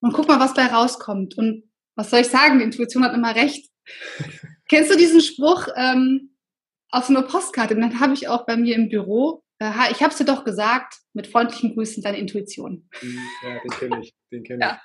Und 0.01 0.13
guck 0.13 0.29
mal, 0.29 0.41
was 0.41 0.55
bei 0.55 0.67
rauskommt. 0.67 1.37
Und 1.39 1.65
was 1.95 2.11
soll 2.11 2.21
ich 2.21 2.29
sagen, 2.29 2.59
die 2.59 2.65
Intuition 2.65 3.05
hat 3.05 3.15
immer 3.15 3.35
recht. 3.35 3.71
Kennst 4.69 4.91
du 4.91 4.97
diesen 4.97 5.21
Spruch 5.21 5.69
ähm, 5.77 6.37
auf 6.91 7.05
so 7.07 7.15
einer 7.15 7.27
Postkarte? 7.27 7.75
Und 7.75 7.83
dann 7.83 8.01
habe 8.01 8.15
ich 8.15 8.29
auch 8.29 8.47
bei 8.47 8.57
mir 8.57 8.75
im 8.75 8.89
Büro 8.89 9.42
ich 9.91 10.01
habe 10.01 10.11
es 10.11 10.19
dir 10.19 10.25
doch 10.25 10.45
gesagt, 10.45 10.95
mit 11.13 11.27
freundlichen 11.27 11.75
Grüßen, 11.75 12.03
deine 12.03 12.19
Intuition. 12.19 12.89
Mhm, 13.03 13.19
ja, 13.45 13.61
den 13.61 13.71
kenne 13.71 14.01
ich. 14.03 14.15
Den 14.31 14.43
kenne 14.45 14.61
ja. 14.61 14.81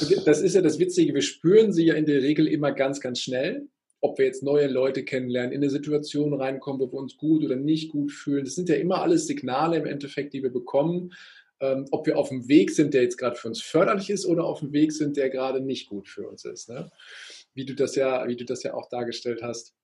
ich. 0.00 0.24
Das 0.24 0.40
ist 0.40 0.54
ja 0.54 0.62
das 0.62 0.78
Witzige, 0.78 1.14
wir 1.14 1.22
spüren 1.22 1.72
sie 1.72 1.86
ja 1.86 1.94
in 1.94 2.06
der 2.06 2.22
Regel 2.22 2.46
immer 2.46 2.72
ganz, 2.72 3.00
ganz 3.00 3.20
schnell. 3.20 3.68
Ob 4.00 4.18
wir 4.18 4.26
jetzt 4.26 4.42
neue 4.42 4.66
Leute 4.66 5.04
kennenlernen, 5.04 5.52
in 5.52 5.62
eine 5.62 5.70
Situation 5.70 6.34
reinkommen, 6.34 6.80
wo 6.80 6.92
wir 6.92 6.98
uns 6.98 7.16
gut 7.16 7.44
oder 7.44 7.56
nicht 7.56 7.90
gut 7.90 8.10
fühlen. 8.10 8.44
Das 8.44 8.54
sind 8.54 8.68
ja 8.68 8.74
immer 8.74 9.00
alles 9.00 9.26
Signale 9.26 9.76
im 9.76 9.86
Endeffekt, 9.86 10.34
die 10.34 10.42
wir 10.42 10.50
bekommen. 10.50 11.12
Ähm, 11.60 11.86
ob 11.92 12.06
wir 12.06 12.18
auf 12.18 12.28
dem 12.28 12.48
Weg 12.48 12.72
sind, 12.72 12.94
der 12.94 13.02
jetzt 13.02 13.16
gerade 13.16 13.36
für 13.36 13.46
uns 13.46 13.62
förderlich 13.62 14.10
ist 14.10 14.26
oder 14.26 14.44
auf 14.44 14.58
dem 14.58 14.72
Weg 14.72 14.92
sind, 14.92 15.16
der 15.16 15.30
gerade 15.30 15.60
nicht 15.60 15.88
gut 15.88 16.08
für 16.08 16.28
uns 16.28 16.44
ist. 16.44 16.68
Ne? 16.68 16.90
Wie, 17.54 17.64
du 17.64 17.74
das 17.74 17.94
ja, 17.94 18.26
wie 18.26 18.34
du 18.34 18.44
das 18.44 18.64
ja 18.64 18.74
auch 18.74 18.88
dargestellt 18.88 19.42
hast. 19.42 19.74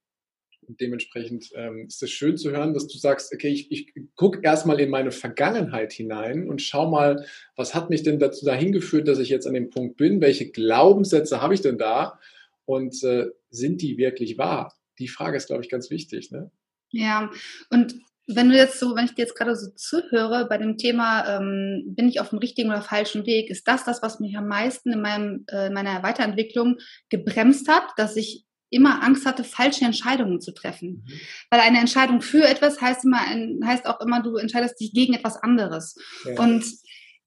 Und 0.67 0.79
dementsprechend 0.81 1.49
ähm, 1.55 1.87
ist 1.87 2.03
es 2.03 2.11
schön 2.11 2.37
zu 2.37 2.51
hören, 2.51 2.73
dass 2.73 2.87
du 2.87 2.97
sagst, 2.97 3.33
okay, 3.33 3.49
ich, 3.49 3.71
ich 3.71 3.93
gucke 4.15 4.41
erstmal 4.43 4.79
in 4.79 4.89
meine 4.89 5.11
Vergangenheit 5.11 5.93
hinein 5.93 6.47
und 6.47 6.61
schau 6.61 6.89
mal, 6.89 7.25
was 7.55 7.73
hat 7.73 7.89
mich 7.89 8.03
denn 8.03 8.19
dazu 8.19 8.45
dahin 8.45 8.71
geführt, 8.71 9.07
dass 9.07 9.19
ich 9.19 9.29
jetzt 9.29 9.47
an 9.47 9.53
dem 9.53 9.69
Punkt 9.69 9.97
bin? 9.97 10.21
Welche 10.21 10.51
Glaubenssätze 10.51 11.41
habe 11.41 11.53
ich 11.53 11.61
denn 11.61 11.77
da? 11.77 12.19
Und 12.65 13.03
äh, 13.03 13.27
sind 13.49 13.81
die 13.81 13.97
wirklich 13.97 14.37
wahr? 14.37 14.75
Die 14.99 15.07
Frage 15.07 15.37
ist, 15.37 15.47
glaube 15.47 15.63
ich, 15.63 15.69
ganz 15.69 15.89
wichtig. 15.89 16.29
Ne? 16.31 16.51
Ja, 16.91 17.31
und 17.71 17.95
wenn 18.27 18.49
du 18.49 18.55
jetzt 18.55 18.79
so, 18.79 18.95
wenn 18.95 19.05
ich 19.05 19.15
dir 19.15 19.23
jetzt 19.23 19.35
gerade 19.35 19.55
so 19.55 19.71
zuhöre 19.71 20.47
bei 20.47 20.59
dem 20.59 20.77
Thema, 20.77 21.37
ähm, 21.37 21.95
bin 21.95 22.07
ich 22.07 22.19
auf 22.19 22.29
dem 22.29 22.37
richtigen 22.37 22.69
oder 22.69 22.83
falschen 22.83 23.25
Weg, 23.25 23.49
ist 23.49 23.67
das 23.67 23.85
das, 23.85 24.03
was 24.03 24.19
mich 24.19 24.37
am 24.37 24.47
meisten 24.47 24.93
in 24.93 25.01
meinem, 25.01 25.45
äh, 25.47 25.71
meiner 25.71 26.03
Weiterentwicklung 26.03 26.77
gebremst 27.09 27.67
hat, 27.67 27.85
dass 27.97 28.15
ich 28.15 28.45
immer 28.69 29.03
Angst 29.03 29.25
hatte, 29.25 29.43
falsche 29.43 29.85
Entscheidungen 29.85 30.41
zu 30.41 30.53
treffen. 30.53 31.03
Mhm. 31.05 31.19
Weil 31.49 31.59
eine 31.61 31.79
Entscheidung 31.79 32.21
für 32.21 32.47
etwas 32.47 32.81
heißt 32.81 33.05
immer, 33.05 33.21
heißt 33.65 33.85
auch 33.85 33.99
immer, 34.01 34.21
du 34.21 34.35
entscheidest 34.37 34.79
dich 34.79 34.93
gegen 34.93 35.13
etwas 35.13 35.37
anderes. 35.37 35.95
Ja. 36.25 36.41
Und 36.41 36.65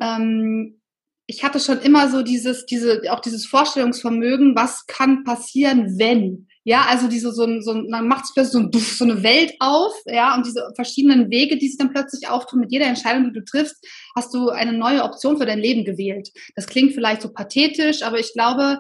ähm, 0.01 0.81
ich 1.27 1.45
hatte 1.45 1.61
schon 1.61 1.81
immer 1.81 2.11
so 2.11 2.23
dieses, 2.23 2.67
diese, 2.67 3.03
auch 3.11 3.21
dieses 3.21 3.47
Vorstellungsvermögen, 3.47 4.55
was 4.55 4.87
kann 4.87 5.25
passieren, 5.25 5.99
wenn. 5.99 6.49
Ja, 6.65 6.87
also 6.89 7.09
diese 7.09 7.33
so, 7.33 7.61
so 7.61 7.75
man 7.75 8.07
macht 8.07 8.27
sich 8.27 8.35
plötzlich 8.35 8.71
so, 8.73 8.79
so 8.79 9.05
eine 9.05 9.23
Welt 9.25 9.55
auf, 9.59 9.93
ja, 10.07 10.37
und 10.37 10.47
diese 10.47 10.71
verschiedenen 10.77 11.29
Wege, 11.29 11.57
die 11.57 11.67
sich 11.69 11.79
dann 11.79 11.93
plötzlich 11.93 12.29
auftun, 12.29 12.61
mit 12.61 12.71
jeder 12.71 12.87
Entscheidung, 12.87 13.25
die 13.25 13.41
du 13.41 13.45
triffst, 13.45 13.85
hast 14.15 14.33
du 14.33 14.51
eine 14.51 14.73
neue 14.73 15.03
Option 15.03 15.39
für 15.39 15.47
dein 15.47 15.59
Leben 15.59 15.85
gewählt. 15.85 16.31
Das 16.55 16.67
klingt 16.67 16.93
vielleicht 16.93 17.23
so 17.23 17.33
pathetisch, 17.33 18.03
aber 18.03 18.21
ich 18.21 18.33
glaube, 18.33 18.79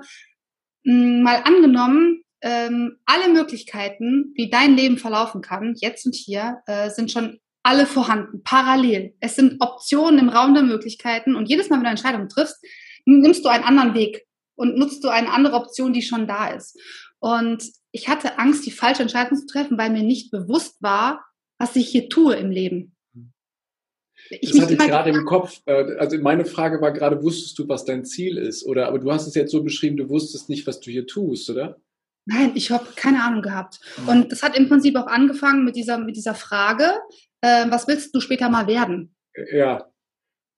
mal 0.85 1.42
angenommen, 1.45 2.22
ähm, 2.43 2.99
alle 3.07 3.33
Möglichkeiten, 3.33 4.33
wie 4.35 4.51
dein 4.51 4.77
Leben 4.77 4.99
verlaufen 4.99 5.41
kann, 5.41 5.75
jetzt 5.77 6.05
und 6.07 6.15
hier, 6.15 6.59
äh, 6.67 6.91
sind 6.91 7.11
schon 7.11 7.39
alle 7.63 7.87
vorhanden, 7.87 8.43
parallel. 8.43 9.15
Es 9.21 9.37
sind 9.37 9.61
Optionen 9.61 10.19
im 10.19 10.29
Raum 10.29 10.53
der 10.55 10.65
Möglichkeiten 10.65 11.37
und 11.37 11.49
jedes 11.49 11.71
Mal, 11.71 11.77
wenn 11.77 11.85
du 11.85 11.91
eine 11.91 11.99
Entscheidung 11.99 12.29
triffst, 12.29 12.57
nimmst 13.05 13.45
du 13.45 13.49
einen 13.49 13.65
anderen 13.65 13.95
Weg 13.95 14.27
und 14.57 14.77
nutzt 14.77 15.05
du 15.05 15.09
eine 15.09 15.31
andere 15.33 15.55
Option, 15.55 15.93
die 15.93 16.03
schon 16.03 16.27
da 16.27 16.49
ist. 16.49 16.79
Und 17.21 17.65
ich 17.93 18.09
hatte 18.09 18.39
Angst, 18.39 18.67
die 18.67 18.73
falsche 18.73 19.03
Entscheidung 19.03 19.39
zu 19.39 19.47
treffen, 19.47 19.79
weil 19.79 19.91
mir 19.91 20.03
nicht 20.03 20.33
bewusst 20.33 20.83
war, 20.83 21.25
was 21.59 21.77
ich 21.77 21.89
hier 21.89 22.09
tue 22.09 22.35
im 22.35 22.51
Leben. 22.51 22.97
Ich 24.31 24.53
das 24.53 24.63
hatte 24.63 24.73
ich 24.73 24.79
gerade 24.79 25.11
im 25.11 25.25
Kopf. 25.25 25.61
Äh, 25.67 25.97
also 25.99 26.19
meine 26.19 26.45
Frage 26.45 26.81
war 26.81 26.93
gerade, 26.93 27.23
wusstest 27.23 27.59
du, 27.59 27.69
was 27.69 27.85
dein 27.85 28.05
Ziel 28.05 28.39
ist? 28.39 28.65
Oder 28.65 28.89
aber 28.89 28.99
du 28.99 29.13
hast 29.13 29.27
es 29.27 29.35
jetzt 29.35 29.53
so 29.53 29.63
beschrieben, 29.63 29.97
du 29.97 30.09
wusstest 30.09 30.49
nicht, 30.49 30.67
was 30.67 30.81
du 30.81 30.91
hier 30.91 31.07
tust, 31.07 31.51
oder? 31.51 31.81
Nein, 32.25 32.52
ich 32.55 32.71
habe 32.71 32.87
keine 32.95 33.23
Ahnung 33.25 33.43
gehabt. 33.43 33.81
Und 34.07 34.31
das 34.31 34.43
hat 34.43 34.57
im 34.57 34.69
Prinzip 34.69 34.97
auch 34.97 35.07
angefangen 35.07 35.64
mit 35.64 35.76
dieser, 35.76 35.99
mit 35.99 36.17
dieser 36.17 36.35
Frage, 36.35 36.93
äh, 37.41 37.67
was 37.69 37.88
willst 37.88 38.14
du 38.14 38.21
später 38.21 38.49
mal 38.49 38.67
werden? 38.67 39.14
Ja, 39.52 39.92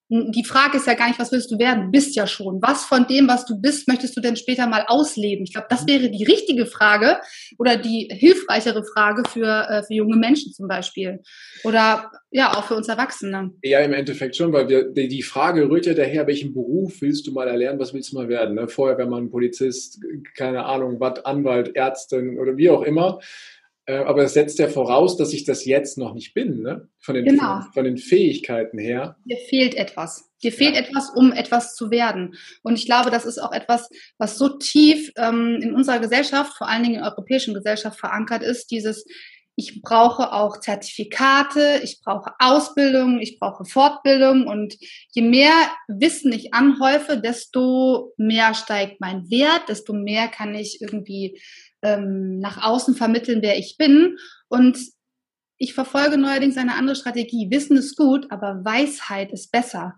die 0.08 0.44
Frage 0.44 0.76
ist 0.76 0.87
ja 0.87 0.94
gar 0.94 1.08
nicht, 1.08 1.18
was 1.18 1.32
willst 1.32 1.50
du 1.50 1.58
werden? 1.58 1.84
Du 1.84 1.90
bist 1.90 2.14
ja 2.14 2.26
schon. 2.26 2.61
Was 2.61 2.84
von 2.84 3.06
dem, 3.06 3.26
was 3.26 3.46
du 3.46 3.58
bist, 3.61 3.88
möchtest 3.88 4.16
du 4.16 4.20
denn 4.20 4.37
später 4.37 4.66
mal 4.66 4.84
ausleben? 4.87 5.44
Ich 5.44 5.52
glaube, 5.52 5.68
das 5.70 5.87
wäre 5.87 6.11
die 6.11 6.25
richtige 6.25 6.66
Frage 6.66 7.18
oder 7.58 7.76
die 7.76 8.08
hilfreichere 8.12 8.84
Frage 8.84 9.23
für, 9.28 9.66
äh, 9.68 9.82
für 9.82 9.94
junge 9.94 10.16
Menschen 10.16 10.52
zum 10.52 10.68
Beispiel. 10.68 11.20
Oder 11.64 12.11
ja, 12.30 12.52
auch 12.52 12.64
für 12.64 12.75
uns 12.75 12.88
Erwachsene. 12.88 13.50
Ja, 13.62 13.80
im 13.80 13.94
Endeffekt 13.94 14.37
schon, 14.37 14.52
weil 14.52 14.68
wir, 14.68 14.92
die 14.92 15.23
Frage 15.23 15.70
rührt 15.70 15.87
ja 15.87 15.94
daher, 15.94 16.26
welchen 16.26 16.52
Beruf 16.52 17.00
willst 17.00 17.26
du 17.26 17.32
mal 17.32 17.49
erlernen, 17.49 17.78
was 17.78 17.94
willst 17.94 18.12
du 18.12 18.16
mal 18.16 18.28
werden? 18.28 18.56
Ne? 18.56 18.68
Feuerwehrmann, 18.68 19.30
Polizist, 19.30 20.00
keine 20.37 20.66
Ahnung, 20.66 21.00
was, 21.00 21.25
Anwalt, 21.25 21.75
Ärztin 21.75 22.38
oder 22.38 22.56
wie 22.56 22.68
auch 22.68 22.82
immer. 22.82 23.20
Äh, 23.87 23.97
aber 23.99 24.25
es 24.25 24.33
setzt 24.33 24.59
ja 24.59 24.69
voraus, 24.69 25.17
dass 25.17 25.33
ich 25.33 25.45
das 25.45 25.67
jetzt 25.67 25.99
noch 25.99 26.14
nicht 26.14 26.33
bin, 26.33 26.62
ne? 26.62 26.88
Von 27.00 27.17
den, 27.17 27.25
genau. 27.26 27.61
von 27.75 27.85
den 27.85 27.99
Fähigkeiten 27.99 28.79
her. 28.79 29.17
Dir 29.25 29.37
fehlt 29.49 29.75
etwas. 29.75 30.31
Dir 30.43 30.53
fehlt 30.53 30.75
ja. 30.75 30.81
etwas, 30.81 31.11
um 31.11 31.33
etwas 31.33 31.75
zu 31.75 31.91
werden. 31.91 32.35
Und 32.62 32.79
ich 32.79 32.87
glaube, 32.87 33.11
das 33.11 33.26
ist 33.26 33.38
auch 33.38 33.53
etwas, 33.53 33.91
was 34.17 34.38
so 34.38 34.57
tief 34.57 35.12
ähm, 35.17 35.59
in 35.62 35.75
unserer 35.75 35.99
Gesellschaft, 35.99 36.55
vor 36.57 36.69
allen 36.69 36.83
Dingen 36.83 36.97
in 36.97 37.03
der 37.03 37.12
europäischen 37.12 37.53
Gesellschaft 37.53 37.99
verankert 37.99 38.43
ist, 38.43 38.71
dieses 38.71 39.05
ich 39.57 39.83
brauche 39.83 40.33
auch 40.33 40.59
Zertifikate, 40.59 41.81
ich 41.85 42.00
brauche 42.03 42.33
Ausbildung, 42.38 43.21
ich 43.21 43.38
brauche 43.38 43.64
Fortbildung 43.64 44.47
und 44.47 44.76
je 45.12 45.23
mehr 45.23 45.53
Wissen 45.87 46.33
ich 46.33 46.53
anhäufe, 46.53 47.19
desto 47.19 48.12
mehr 48.17 48.55
steigt 48.55 49.00
mein 49.00 49.31
Wert, 49.31 49.69
desto 49.69 49.93
mehr 49.93 50.29
kann 50.29 50.55
ich 50.55 50.81
irgendwie 50.81 51.41
ähm, 51.85 52.38
nach 52.38 52.62
außen 52.62 52.95
vermitteln, 52.95 53.43
wer 53.43 53.59
ich 53.59 53.76
bin. 53.79 54.17
Und 54.49 54.79
ich 55.59 55.75
verfolge 55.75 56.19
neuerdings 56.19 56.57
eine 56.57 56.75
andere 56.75 56.97
Strategie. 56.97 57.50
Wissen 57.50 57.76
ist 57.76 57.97
gut, 57.97 58.26
aber 58.31 58.64
Weisheit 58.64 59.33
ist 59.33 59.53
besser. 59.53 59.95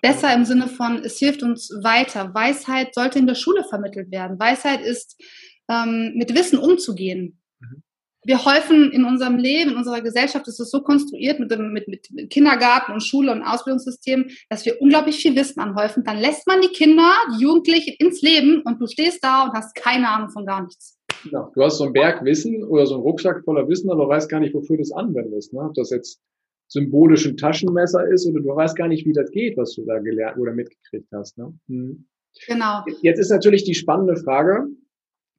Besser 0.00 0.34
im 0.34 0.44
Sinne 0.44 0.68
von, 0.68 1.02
es 1.04 1.18
hilft 1.18 1.42
uns 1.42 1.70
weiter. 1.82 2.34
Weisheit 2.34 2.94
sollte 2.94 3.18
in 3.18 3.26
der 3.26 3.34
Schule 3.34 3.64
vermittelt 3.64 4.10
werden. 4.10 4.38
Weisheit 4.38 4.80
ist, 4.82 5.20
ähm, 5.68 6.12
mit 6.14 6.34
Wissen 6.34 6.58
umzugehen. 6.58 7.40
Mhm. 7.60 7.82
Wir 8.26 8.44
häufen 8.44 8.90
in 8.92 9.04
unserem 9.04 9.36
Leben, 9.36 9.72
in 9.72 9.76
unserer 9.76 10.00
Gesellschaft 10.00 10.48
ist 10.48 10.58
es 10.58 10.70
so 10.70 10.82
konstruiert 10.82 11.40
mit, 11.40 11.50
dem, 11.50 11.72
mit, 11.72 11.88
mit 11.88 12.30
Kindergarten 12.30 12.92
und 12.92 13.02
Schule 13.02 13.32
und 13.32 13.42
Ausbildungssystem, 13.42 14.30
dass 14.48 14.64
wir 14.64 14.80
unglaublich 14.80 15.16
viel 15.16 15.36
Wissen 15.36 15.60
anhäufen. 15.60 16.04
Dann 16.04 16.18
lässt 16.18 16.46
man 16.46 16.62
die 16.62 16.68
Kinder, 16.68 17.12
die 17.34 17.42
Jugendlichen 17.42 17.94
ins 17.98 18.22
Leben 18.22 18.62
und 18.62 18.80
du 18.80 18.86
stehst 18.86 19.22
da 19.22 19.44
und 19.44 19.52
hast 19.52 19.74
keine 19.74 20.08
Ahnung 20.08 20.30
von 20.30 20.46
gar 20.46 20.62
nichts. 20.62 20.93
Ja, 21.30 21.50
du 21.54 21.62
hast 21.62 21.78
so 21.78 21.84
einen 21.84 21.92
Berg 21.92 22.24
Wissen 22.24 22.64
oder 22.64 22.86
so 22.86 22.94
einen 22.94 23.02
Rucksack 23.02 23.44
voller 23.44 23.68
Wissen, 23.68 23.90
aber 23.90 24.08
weißt 24.08 24.28
gar 24.28 24.40
nicht, 24.40 24.54
wofür 24.54 24.76
du 24.76 24.82
das 24.82 24.92
anwendest. 24.92 25.52
Ne? 25.52 25.60
Ob 25.60 25.74
das 25.74 25.90
jetzt 25.90 26.20
symbolisch 26.68 27.26
ein 27.26 27.36
Taschenmesser 27.36 28.06
ist 28.08 28.26
oder 28.26 28.40
du 28.40 28.48
weißt 28.48 28.76
gar 28.76 28.88
nicht, 28.88 29.06
wie 29.06 29.12
das 29.12 29.30
geht, 29.30 29.56
was 29.56 29.74
du 29.74 29.84
da 29.84 29.98
gelernt 29.98 30.38
oder 30.38 30.52
mitgekriegt 30.52 31.08
hast. 31.12 31.38
Ne? 31.38 31.52
Hm. 31.68 32.06
Genau. 32.48 32.84
Jetzt 33.02 33.18
ist 33.18 33.30
natürlich 33.30 33.64
die 33.64 33.74
spannende 33.74 34.16
Frage, 34.16 34.66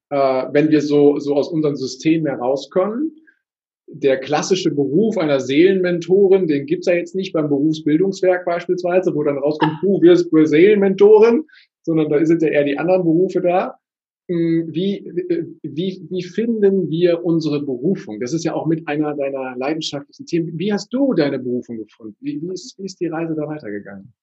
äh, 0.10 0.46
wenn 0.52 0.70
wir 0.70 0.82
so, 0.82 1.20
so 1.20 1.36
aus 1.36 1.50
unserem 1.50 1.76
System 1.76 2.26
heraus 2.26 2.70
können, 2.70 3.12
der 3.88 4.20
klassische 4.20 4.72
Beruf 4.72 5.18
einer 5.18 5.40
Seelenmentorin, 5.40 6.48
den 6.48 6.66
gibt's 6.66 6.88
ja 6.88 6.94
jetzt 6.94 7.16
nicht 7.16 7.34
beim 7.34 7.50
Berufsbildungswerk 7.50 8.46
beispielsweise, 8.46 9.14
wo 9.14 9.24
dann 9.24 9.38
rauskommt, 9.38 9.74
du 9.82 10.02
wirst 10.02 10.30
Seelenmentorin, 10.32 11.46
sondern 11.84 12.10
da 12.10 12.24
sind 12.26 12.42
ja 12.42 12.50
eher 12.50 12.64
die 12.64 12.80
anderen 12.80 13.04
Berufe 13.04 13.42
da. 13.42 13.78
Hm, 14.28 14.74
wie, 14.74 15.06
wie, 15.62 16.08
wie 16.10 16.24
finden 16.24 16.90
wir 16.90 17.24
unsere 17.24 17.62
Berufung? 17.62 18.20
Das 18.20 18.34
ist 18.34 18.44
ja 18.44 18.54
auch 18.54 18.66
mit 18.66 18.88
einer 18.88 19.16
deiner 19.16 19.56
leidenschaftlichen 19.56 20.26
Themen. 20.26 20.58
Wie 20.58 20.74
hast 20.74 20.90
du 20.90 21.14
deine 21.14 21.38
Berufung 21.38 21.78
gefunden? 21.78 22.16
Wie, 22.22 22.42
wie, 22.42 22.52
ist, 22.52 22.78
wie 22.80 22.86
ist 22.86 23.00
die 23.00 23.08
Reise 23.08 23.36
da 23.36 23.48
weitergegangen? 23.48 24.14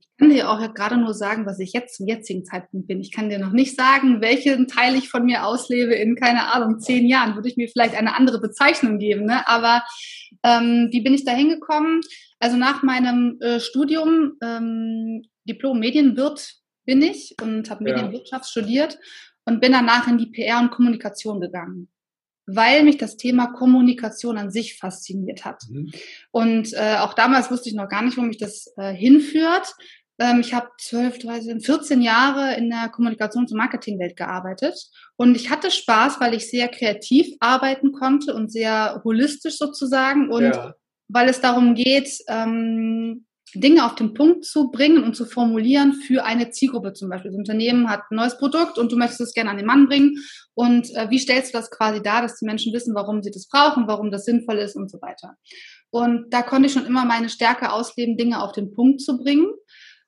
Ich 0.00 0.20
kann 0.20 0.30
dir 0.30 0.50
auch 0.50 0.74
gerade 0.74 0.96
nur 0.96 1.14
sagen, 1.14 1.46
was 1.46 1.58
ich 1.58 1.72
jetzt 1.72 1.96
zum 1.96 2.06
jetzigen 2.06 2.44
Zeitpunkt 2.44 2.86
bin. 2.86 3.00
Ich 3.00 3.12
kann 3.12 3.28
dir 3.28 3.38
noch 3.38 3.52
nicht 3.52 3.76
sagen, 3.76 4.20
welchen 4.20 4.66
Teil 4.66 4.96
ich 4.96 5.08
von 5.08 5.24
mir 5.24 5.44
auslebe 5.46 5.94
in, 5.94 6.16
keine 6.16 6.52
Ahnung, 6.52 6.78
zehn 6.78 7.06
Jahren. 7.06 7.34
Würde 7.34 7.48
ich 7.48 7.56
mir 7.56 7.68
vielleicht 7.68 7.96
eine 7.96 8.16
andere 8.16 8.40
Bezeichnung 8.40 8.98
geben. 8.98 9.26
Ne? 9.26 9.46
Aber 9.48 9.82
ähm, 10.44 10.88
wie 10.92 11.02
bin 11.02 11.14
ich 11.14 11.24
da 11.24 11.32
hingekommen? 11.32 12.00
Also 12.40 12.56
nach 12.56 12.84
meinem 12.84 13.38
äh, 13.40 13.58
Studium, 13.58 14.34
ähm, 14.42 15.22
Diplom 15.48 15.78
Medienwirt 15.80 16.57
bin 16.88 17.02
ich 17.02 17.36
und 17.42 17.68
habe 17.68 17.84
Medienwirtschaft 17.84 18.46
ja. 18.46 18.50
studiert 18.50 18.98
und 19.44 19.60
bin 19.60 19.72
danach 19.72 20.08
in 20.08 20.16
die 20.16 20.26
PR 20.26 20.58
und 20.58 20.70
Kommunikation 20.70 21.38
gegangen, 21.38 21.88
weil 22.46 22.82
mich 22.82 22.96
das 22.96 23.18
Thema 23.18 23.48
Kommunikation 23.48 24.38
an 24.38 24.50
sich 24.50 24.78
fasziniert 24.78 25.44
hat. 25.44 25.62
Mhm. 25.68 25.92
Und 26.30 26.72
äh, 26.72 26.96
auch 26.96 27.12
damals 27.12 27.50
wusste 27.50 27.68
ich 27.68 27.74
noch 27.74 27.90
gar 27.90 28.02
nicht, 28.02 28.16
wo 28.16 28.22
mich 28.22 28.38
das 28.38 28.72
äh, 28.78 28.94
hinführt. 28.94 29.74
Ähm, 30.18 30.40
ich 30.40 30.54
habe 30.54 30.70
12, 30.80 31.18
13, 31.18 31.60
14 31.60 32.00
Jahre 32.00 32.56
in 32.56 32.70
der 32.70 32.90
Kommunikations- 32.90 33.52
und 33.52 33.58
Marketingwelt 33.58 34.16
gearbeitet 34.16 34.88
und 35.16 35.36
ich 35.36 35.50
hatte 35.50 35.70
Spaß, 35.70 36.20
weil 36.20 36.32
ich 36.32 36.50
sehr 36.50 36.68
kreativ 36.68 37.36
arbeiten 37.38 37.92
konnte 37.92 38.34
und 38.34 38.50
sehr 38.50 39.02
holistisch 39.04 39.58
sozusagen 39.58 40.30
und 40.30 40.44
ja. 40.44 40.74
weil 41.08 41.28
es 41.28 41.42
darum 41.42 41.74
geht, 41.74 42.10
ähm, 42.28 43.26
Dinge 43.54 43.84
auf 43.86 43.94
den 43.94 44.14
Punkt 44.14 44.44
zu 44.44 44.70
bringen 44.70 45.02
und 45.02 45.14
zu 45.14 45.24
formulieren 45.24 45.92
für 45.92 46.24
eine 46.24 46.50
Zielgruppe 46.50 46.92
zum 46.92 47.08
Beispiel. 47.08 47.30
Das 47.30 47.38
Unternehmen 47.38 47.88
hat 47.88 48.02
ein 48.10 48.16
neues 48.16 48.38
Produkt 48.38 48.78
und 48.78 48.92
du 48.92 48.96
möchtest 48.96 49.20
es 49.20 49.34
gerne 49.34 49.50
an 49.50 49.56
den 49.56 49.66
Mann 49.66 49.88
bringen. 49.88 50.16
Und 50.54 50.94
äh, 50.94 51.08
wie 51.10 51.18
stellst 51.18 51.54
du 51.54 51.58
das 51.58 51.70
quasi 51.70 52.02
dar, 52.02 52.22
dass 52.22 52.38
die 52.38 52.46
Menschen 52.46 52.72
wissen, 52.72 52.94
warum 52.94 53.22
sie 53.22 53.30
das 53.30 53.48
brauchen, 53.48 53.86
warum 53.86 54.10
das 54.10 54.24
sinnvoll 54.24 54.58
ist 54.58 54.76
und 54.76 54.90
so 54.90 55.00
weiter. 55.00 55.36
Und 55.90 56.32
da 56.32 56.42
konnte 56.42 56.66
ich 56.66 56.72
schon 56.72 56.86
immer 56.86 57.04
meine 57.04 57.28
Stärke 57.28 57.72
ausleben, 57.72 58.16
Dinge 58.16 58.42
auf 58.42 58.52
den 58.52 58.72
Punkt 58.72 59.00
zu 59.00 59.18
bringen. 59.18 59.46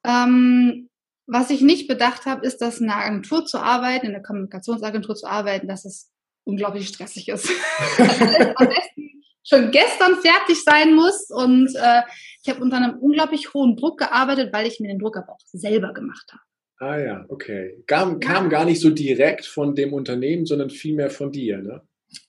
Ähm, 0.04 0.88
was 1.26 1.50
ich 1.50 1.61
nicht 1.61 1.87
bedacht 1.87 2.26
habe, 2.26 2.44
ist, 2.44 2.59
dass 2.59 2.80
in 2.80 2.90
einer 2.90 3.04
Agentur 3.04 3.47
zu 3.47 3.59
arbeiten, 3.59 4.06
in 4.06 4.12
der 4.12 4.23
Kommunikationsagentur 4.23 5.14
zu 5.14 5.26
arbeiten, 5.26 5.68
dass 5.68 5.85
es 5.85 6.11
unglaublich 6.44 6.88
stressig 6.88 7.28
ist. 7.28 7.49
am 7.99 8.66
besten 8.66 9.20
schon 9.44 9.70
gestern 9.70 10.16
fertig 10.16 10.62
sein 10.62 10.94
muss 10.94 11.30
und 11.30 11.75
äh, 11.75 12.02
ich 12.42 12.50
habe 12.50 12.62
unter 12.62 12.76
einem 12.76 12.99
unglaublich 12.99 13.52
hohen 13.54 13.76
Druck 13.76 13.99
gearbeitet, 13.99 14.52
weil 14.52 14.66
ich 14.66 14.80
mir 14.80 14.88
den 14.88 14.99
Druck 14.99 15.16
aber 15.16 15.32
auch 15.32 15.40
selber 15.47 15.92
gemacht 15.92 16.26
habe. 16.32 16.42
Ah 16.80 16.99
ja, 16.99 17.25
okay. 17.28 17.82
Kam, 17.87 18.20
kam 18.20 18.49
gar 18.49 18.64
nicht 18.64 18.80
so 18.80 18.88
direkt 18.90 19.44
von 19.44 19.75
dem 19.75 19.92
Unternehmen, 19.92 20.47
sondern 20.47 20.70
vielmehr 20.70 21.11
von 21.11 21.30
dir, 21.30 21.59
ne? 21.59 21.82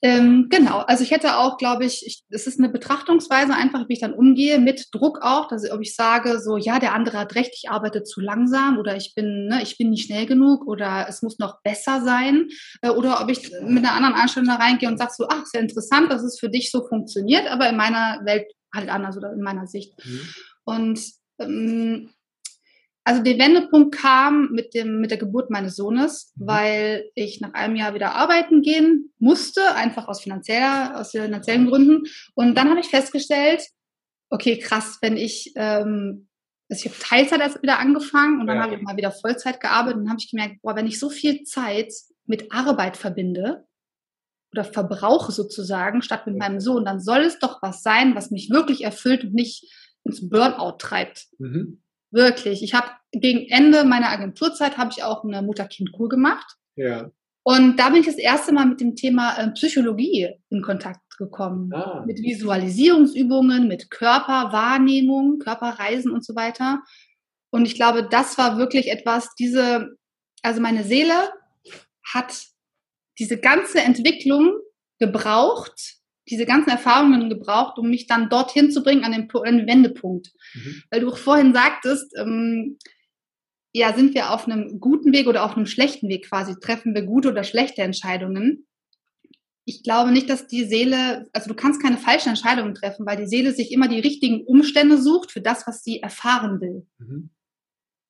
Ähm, 0.04 0.48
genau, 0.50 0.80
also 0.80 1.04
ich 1.04 1.12
hätte 1.12 1.38
auch, 1.38 1.58
glaube 1.58 1.86
ich, 1.86 2.24
es 2.30 2.48
ist 2.48 2.60
eine 2.60 2.70
Betrachtungsweise 2.70 3.54
einfach, 3.54 3.88
wie 3.88 3.94
ich 3.94 4.00
dann 4.00 4.14
umgehe, 4.14 4.60
mit 4.60 4.88
Druck 4.92 5.20
auch, 5.22 5.48
dass 5.48 5.70
ob 5.72 5.82
ich 5.82 5.96
sage, 5.96 6.40
so, 6.40 6.58
ja, 6.58 6.80
der 6.80 6.94
andere 6.94 7.18
hat 7.18 7.36
recht, 7.36 7.52
ich 7.56 7.70
arbeite 7.70 8.04
zu 8.04 8.20
langsam 8.20 8.78
oder 8.78 8.96
ich 8.96 9.14
bin, 9.16 9.48
ne, 9.48 9.62
ich 9.64 9.78
bin 9.78 9.90
nicht 9.90 10.06
schnell 10.06 10.26
genug 10.26 10.68
oder 10.68 11.08
es 11.10 11.22
muss 11.22 11.40
noch 11.40 11.62
besser 11.64 12.02
sein 12.04 12.48
äh, 12.82 12.90
oder 12.90 13.22
ob 13.22 13.30
ich 13.30 13.52
mit 13.64 13.84
einer 13.84 13.94
anderen 13.94 14.16
Einstellung 14.16 14.50
da 14.50 14.56
reingehe 14.56 14.90
und 14.90 14.98
sage 14.98 15.14
so, 15.16 15.28
ach, 15.30 15.46
sehr 15.46 15.62
interessant, 15.62 16.12
dass 16.12 16.24
es 16.24 16.40
für 16.40 16.50
dich 16.50 16.72
so 16.72 16.88
funktioniert, 16.88 17.48
aber 17.48 17.70
in 17.70 17.78
meiner 17.78 18.22
Welt 18.26 18.52
halt 18.74 18.90
anders 18.90 19.18
oder 19.18 19.34
in 19.34 19.42
meiner 19.42 19.68
Sicht. 19.68 19.94
Mhm. 20.06 20.22
Und 20.64 21.02
ähm, 21.40 22.10
Also 23.04 23.24
der 23.24 23.40
Wendepunkt 23.40 23.96
kam 23.96 24.50
mit 24.52 24.76
dem 24.76 25.02
mit 25.02 25.10
der 25.10 25.18
Geburt 25.18 25.50
meines 25.50 25.76
Sohnes, 25.76 26.34
mhm. 26.36 26.48
weil 26.48 27.12
ich 27.16 27.42
nach 27.42 27.54
einem 27.54 27.76
Jahr 27.76 27.94
wieder 27.94 28.14
arbeiten 28.14 28.62
gehen 28.62 29.12
musste, 29.18 29.76
einfach 29.76 30.08
aus 30.08 30.22
finanzieller 30.22 31.00
aus 31.00 31.12
finanziellen 31.12 31.68
Gründen. 31.68 32.04
Und 32.36 32.56
dann 32.56 32.70
habe 32.70 32.80
ich 32.80 32.88
festgestellt, 32.88 33.64
okay, 34.30 34.60
krass, 34.60 35.00
wenn 35.02 35.18
ich 35.18 35.54
ähm, 35.56 36.28
also 36.72 36.86
ich 36.86 36.92
habe 36.94 37.04
Teilzeit 37.04 37.42
erst 37.42 37.62
wieder 37.62 37.80
angefangen 37.80 38.40
und 38.40 38.48
dann 38.48 38.56
ja. 38.56 38.64
habe 38.64 38.76
ich 38.76 38.82
mal 38.82 38.96
wieder 38.96 39.12
Vollzeit 39.12 39.60
gearbeitet 39.60 39.98
und 39.98 40.04
dann 40.06 40.12
habe 40.12 40.22
ich 40.22 40.32
gemerkt, 40.32 40.62
boah, 40.62 40.74
wenn 40.76 40.88
ich 40.88 41.00
so 41.00 41.10
viel 41.10 41.44
Zeit 41.44 41.92
mit 42.26 42.54
Arbeit 42.54 42.96
verbinde 42.96 43.66
oder 44.54 44.64
verbrauche 44.64 45.34
sozusagen 45.34 46.02
statt 46.02 46.28
mit 46.28 46.38
meinem 46.38 46.62
Sohn, 46.62 46.86
dann 46.86 47.02
soll 47.02 47.22
es 47.22 47.40
doch 47.40 47.62
was 47.62 47.84
sein, 47.84 48.16
was 48.16 48.32
mich 48.32 48.50
wirklich 48.50 48.86
erfüllt 48.86 49.26
und 49.26 49.34
nicht 49.34 49.70
ins 50.06 50.30
Burnout 50.30 50.78
treibt. 50.78 51.28
Mhm. 51.40 51.82
Wirklich. 52.12 52.62
Ich 52.64 52.74
habe 52.74 52.88
gegen 53.12 53.50
Ende 53.50 53.84
meiner 53.84 54.10
Agenturzeit 54.10 54.78
habe 54.78 54.92
ich 54.96 55.04
auch 55.04 55.24
eine 55.24 55.42
Mutter-Kind-Kur 55.42 56.10
gemacht. 56.10 56.58
Ja. 56.76 57.10
Und 57.44 57.78
da 57.78 57.90
bin 57.90 58.02
ich 58.02 58.06
das 58.06 58.18
erste 58.18 58.52
Mal 58.52 58.66
mit 58.66 58.80
dem 58.82 58.96
Thema 58.96 59.38
äh, 59.38 59.50
Psychologie 59.52 60.30
in 60.50 60.62
Kontakt 60.62 61.18
gekommen. 61.18 61.74
Ah. 61.74 62.04
Mit 62.06 62.20
Visualisierungsübungen, 62.20 63.68
mit 63.68 63.90
Körperwahrnehmung, 63.90 65.40
Körperreisen 65.40 66.12
und 66.12 66.24
so 66.24 66.36
weiter. 66.36 66.84
Und 67.50 67.66
ich 67.66 67.76
glaube, 67.76 68.08
das 68.10 68.38
war 68.38 68.58
wirklich 68.58 68.90
etwas, 68.90 69.34
diese, 69.36 69.98
also 70.42 70.62
meine 70.62 70.84
Seele 70.84 71.32
hat 72.04 72.46
diese 73.20 73.38
ganze 73.38 73.82
Entwicklung 73.82 74.54
gebraucht, 75.00 76.01
diese 76.32 76.46
ganzen 76.46 76.70
Erfahrungen 76.70 77.30
gebraucht, 77.30 77.78
um 77.78 77.90
mich 77.90 78.08
dann 78.08 78.30
dorthin 78.30 78.72
zu 78.72 78.82
bringen 78.82 79.04
an 79.04 79.12
den, 79.12 79.30
an 79.32 79.58
den 79.58 79.68
Wendepunkt. 79.68 80.32
Mhm. 80.54 80.84
Weil 80.90 81.02
du 81.02 81.10
auch 81.10 81.18
vorhin 81.18 81.54
sagtest, 81.54 82.14
ähm, 82.18 82.78
ja, 83.74 83.94
sind 83.94 84.14
wir 84.14 84.32
auf 84.32 84.48
einem 84.48 84.80
guten 84.80 85.14
Weg 85.14 85.28
oder 85.28 85.46
auf 85.46 85.56
einem 85.56 85.66
schlechten 85.66 86.10
Weg 86.10 86.28
quasi? 86.28 86.56
Treffen 86.60 86.94
wir 86.94 87.04
gute 87.04 87.30
oder 87.30 87.44
schlechte 87.44 87.82
Entscheidungen? 87.82 88.68
Ich 89.66 89.84
glaube 89.84 90.12
nicht, 90.12 90.30
dass 90.30 90.48
die 90.48 90.66
Seele, 90.66 91.30
also 91.34 91.48
du 91.48 91.56
kannst 91.56 91.82
keine 91.82 91.98
falschen 91.98 92.30
Entscheidungen 92.30 92.74
treffen, 92.74 93.06
weil 93.06 93.18
die 93.18 93.28
Seele 93.28 93.54
sich 93.54 93.72
immer 93.72 93.88
die 93.88 94.00
richtigen 94.00 94.44
Umstände 94.46 94.98
sucht 94.98 95.32
für 95.32 95.42
das, 95.42 95.68
was 95.68 95.84
sie 95.84 96.02
erfahren 96.02 96.60
will. 96.60 96.88
Mhm. 96.98 97.30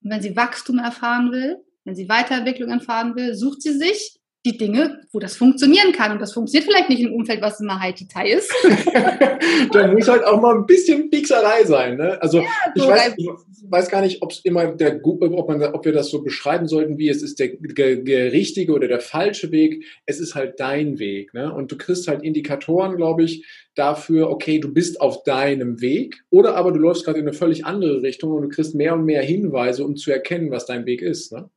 Und 0.04 0.12
wenn 0.12 0.22
sie 0.22 0.36
Wachstum 0.36 0.80
erfahren 0.80 1.32
will, 1.32 1.58
wenn 1.84 1.96
sie 1.96 2.10
Weiterentwicklung 2.10 2.70
erfahren 2.70 3.16
will, 3.16 3.36
sucht 3.36 3.62
sie 3.62 3.74
sich 3.74 4.21
die 4.46 4.58
Dinge, 4.58 5.02
wo 5.12 5.20
das 5.20 5.38
funktionieren 5.38 5.92
kann. 5.92 6.12
Und 6.12 6.20
das 6.20 6.34
funktioniert 6.34 6.68
vielleicht 6.68 6.90
nicht 6.90 7.02
im 7.02 7.14
Umfeld, 7.14 7.42
was 7.42 7.60
immer 7.60 7.80
High 7.80 7.94
Detail 7.94 8.28
ist. 8.28 8.52
da 9.72 9.88
muss 9.88 10.08
halt 10.08 10.24
auch 10.24 10.42
mal 10.42 10.56
ein 10.56 10.66
bisschen 10.66 11.10
Piekserei 11.12 11.64
sein. 11.64 11.98
Ne? 11.98 12.20
Also 12.22 12.40
ja, 12.40 12.48
so 12.76 12.84
ich, 12.84 12.90
weiß, 12.90 13.14
ich 13.18 13.28
weiß 13.70 13.90
gar 13.90 14.02
nicht, 14.02 14.24
ob 14.24 14.32
es 14.32 14.44
immer 14.44 14.68
der 14.68 15.00
ob, 15.06 15.48
man, 15.48 15.62
ob 15.62 15.86
wir 15.86 15.94
das 15.94 16.10
so 16.10 16.24
beschreiben 16.24 16.68
sollten, 16.68 16.98
wie 16.98 17.10
es 17.10 17.22
ist 17.22 17.40
der, 17.40 17.50
der, 17.60 17.98
der 17.98 18.32
richtige 18.32 18.74
oder 18.74 18.88
der 18.88 19.00
falsche 19.00 19.52
Weg. 19.52 19.86
Es 20.08 20.20
ist 20.20 20.34
halt 20.34 20.60
dein 20.60 20.98
Weg. 20.98 21.36
Ne? 21.36 21.54
Und 21.54 21.72
du 21.72 21.78
kriegst 21.78 22.08
halt 22.08 22.24
Indikatoren, 22.24 22.98
glaube 22.98 23.24
ich, 23.24 23.46
dafür, 23.76 24.32
okay, 24.32 24.60
du 24.60 24.74
bist 24.74 25.00
auf 25.02 25.24
deinem 25.24 25.82
Weg 25.82 26.24
oder 26.32 26.56
aber 26.56 26.72
du 26.72 26.80
läufst 26.80 27.06
gerade 27.06 27.20
in 27.20 27.28
eine 27.28 27.38
völlig 27.38 27.66
andere 27.66 28.02
Richtung 28.02 28.32
und 28.32 28.42
du 28.42 28.50
kriegst 28.50 28.74
mehr 28.74 28.96
und 28.96 29.06
mehr 29.06 29.22
Hinweise, 29.22 29.86
um 29.86 29.96
zu 29.96 30.12
erkennen, 30.12 30.50
was 30.50 30.66
dein 30.66 30.86
Weg 30.88 31.04
ist. 31.04 31.32
Ne? 31.32 31.50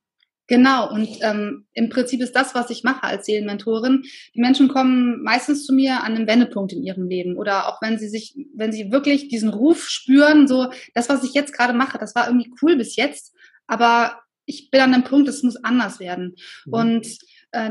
Genau, 0.47 0.93
und 0.93 1.09
ähm, 1.23 1.67
im 1.73 1.89
Prinzip 1.89 2.21
ist 2.21 2.37
das, 2.37 2.55
was 2.55 2.69
ich 2.69 2.85
mache 2.85 3.03
als 3.05 3.25
Seelenmentorin. 3.25 4.03
Die 4.35 4.41
Menschen 4.41 4.69
kommen 4.69 5.23
meistens 5.23 5.65
zu 5.65 5.73
mir 5.73 6.03
an 6.05 6.15
einem 6.15 6.27
Wendepunkt 6.27 6.73
in 6.73 6.83
ihrem 6.83 7.09
Leben 7.09 7.37
oder 7.37 7.69
auch 7.69 7.81
wenn 7.81 7.99
sie 7.99 8.09
sich, 8.09 8.37
wenn 8.55 8.71
sie 8.71 8.93
wirklich 8.93 9.29
diesen 9.29 9.49
Ruf 9.49 9.89
spüren, 9.89 10.47
so 10.47 10.67
das, 10.95 11.09
was 11.09 11.25
ich 11.25 11.33
jetzt 11.33 11.55
gerade 11.55 11.73
mache, 11.73 11.99
das 11.99 12.15
war 12.15 12.27
irgendwie 12.27 12.53
cool 12.61 12.77
bis 12.77 12.97
jetzt, 12.97 13.35
aber 13.67 14.19
ich 14.45 14.71
bin 14.71 14.83
an 14.83 14.93
dem 14.93 15.05
Punkt, 15.05 15.29
es 15.29 15.43
muss 15.43 15.57
anders 15.57 15.99
werden. 15.99 16.35
Mhm. 16.67 16.73
Und 16.73 17.07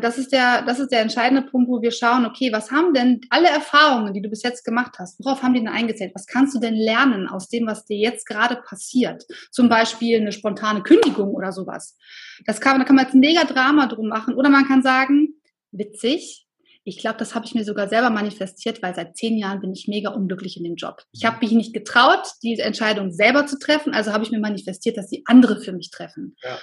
das 0.02 0.18
ist 0.18 0.32
der, 0.32 0.62
das 0.62 0.80
ist 0.80 0.94
der 0.94 1.02
entscheidende 1.02 1.42
Punkt, 1.42 1.70
wo 1.70 1.82
wir 1.82 1.92
schauen, 1.92 2.26
okay, 2.26 2.54
was 2.54 2.72
haben 2.72 2.94
denn 2.94 3.20
alle 3.30 3.50
Erfahrungen, 3.50 4.14
die 4.14 4.22
du 4.22 4.30
bis 4.30 4.42
jetzt 4.42 4.64
gemacht 4.64 4.94
hast, 4.98 5.20
worauf 5.20 5.44
haben 5.44 5.54
die 5.54 5.60
denn 5.60 5.68
eingezählt? 5.68 6.16
Was 6.16 6.26
kannst 6.26 6.56
du 6.56 6.60
denn 6.60 6.76
lernen 6.76 7.28
aus 7.28 7.50
dem, 7.50 7.68
was 7.68 7.86
dir 7.86 7.98
jetzt 7.98 8.26
gerade 8.26 8.56
passiert? 8.56 9.26
Zum 9.52 9.68
Beispiel 9.68 10.22
eine 10.22 10.32
spontane 10.32 10.84
Kündigung 10.84 11.34
oder 11.34 11.52
sowas. 11.52 11.98
Das 12.46 12.62
kann, 12.62 12.80
da 12.80 12.86
kann 12.86 12.96
man 12.96 13.06
jetzt 13.06 13.14
ein 13.14 13.20
mega 13.20 13.44
Drama 13.44 13.88
drum 13.88 14.08
machen. 14.08 14.36
Oder 14.36 14.50
man 14.50 14.66
kann 14.66 14.84
sagen, 14.84 15.36
witzig, 15.72 16.48
ich 16.86 16.98
glaube, 16.98 17.18
das 17.18 17.36
habe 17.36 17.46
ich 17.46 17.54
mir 17.54 17.64
sogar 17.64 17.90
selber 17.90 18.10
manifestiert, 18.10 18.82
weil 18.82 18.96
seit 18.96 19.18
zehn 19.18 19.38
Jahren 19.38 19.62
bin 19.62 19.74
ich 19.74 19.88
mega 19.88 20.12
unglücklich 20.12 20.58
in 20.58 20.64
dem 20.64 20.76
Job. 20.76 21.02
Ich 21.12 21.26
habe 21.26 21.40
mich 21.42 21.52
nicht 21.52 21.74
getraut, 21.74 22.26
die 22.42 22.60
Entscheidung 22.60 23.12
selber 23.12 23.46
zu 23.48 23.58
treffen, 23.58 23.94
also 23.94 24.12
habe 24.14 24.24
ich 24.24 24.32
mir 24.32 24.40
manifestiert, 24.40 24.98
dass 24.98 25.08
die 25.08 25.24
andere 25.26 25.60
für 25.60 25.74
mich 25.74 25.92
treffen. 25.92 26.36
Ja. 26.44 26.58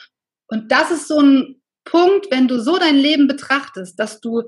Und 0.48 0.72
das 0.72 0.90
ist 0.90 1.08
so 1.08 1.20
ein 1.20 1.59
Punkt, 1.84 2.30
wenn 2.30 2.48
du 2.48 2.60
so 2.60 2.78
dein 2.78 2.96
Leben 2.96 3.26
betrachtest, 3.26 3.98
dass 3.98 4.20
du 4.20 4.42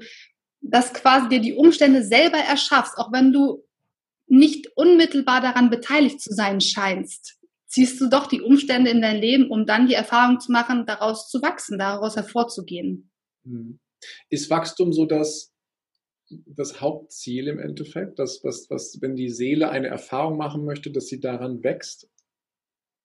das 0.61 0.93
quasi 0.95 1.29
dir 1.29 1.41
die 1.41 1.55
Umstände 1.55 2.05
selber 2.05 2.39
erschaffst, 2.39 2.97
auch 2.97 3.13
wenn 3.13 3.33
du 3.33 3.65
nicht 4.27 4.69
unmittelbar 4.77 5.41
daran 5.41 5.69
beteiligt 5.69 6.21
zu 6.21 6.33
sein 6.33 6.61
scheinst, 6.61 7.39
ziehst 7.67 8.01
du 8.01 8.09
doch 8.09 8.27
die 8.27 8.41
Umstände 8.41 8.91
in 8.91 9.03
dein 9.03 9.17
Leben, 9.17 9.51
um 9.51 9.67
dann 9.67 9.89
die 9.89 9.95
Erfahrung 9.95 10.41
zu 10.41 10.53
machen, 10.53 10.87
daraus 10.87 11.29
zu 11.29 11.43
wachsen, 11.43 11.79
daraus 11.79 12.17
hervorzugehen. 12.17 13.11
Hm. 13.45 13.81
Ist 14.31 14.51
Wachstum 14.51 14.93
so 14.93 15.07
das, 15.07 15.53
das 16.29 16.81
Hauptziel 16.81 17.49
im 17.49 17.59
Endeffekt, 17.59 18.19
dass, 18.19 18.43
was, 18.43 18.69
was, 18.71 18.99
wenn 19.01 19.17
die 19.17 19.31
Seele 19.31 19.71
eine 19.71 19.89
Erfahrung 19.89 20.37
machen 20.37 20.65
möchte, 20.65 20.91
dass 20.91 21.07
sie 21.07 21.21
daran 21.21 21.63
wächst? 21.63 22.09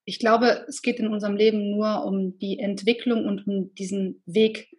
Ich 0.08 0.20
glaube, 0.20 0.66
es 0.70 0.82
geht 0.82 1.00
in 1.00 1.10
unserem 1.10 1.36
Leben 1.36 1.70
nur 1.70 2.06
um 2.06 2.40
die 2.40 2.60
Entwicklung 2.60 3.26
und 3.26 3.46
um 3.46 3.76
diesen 3.76 4.24
Weg 4.26 4.70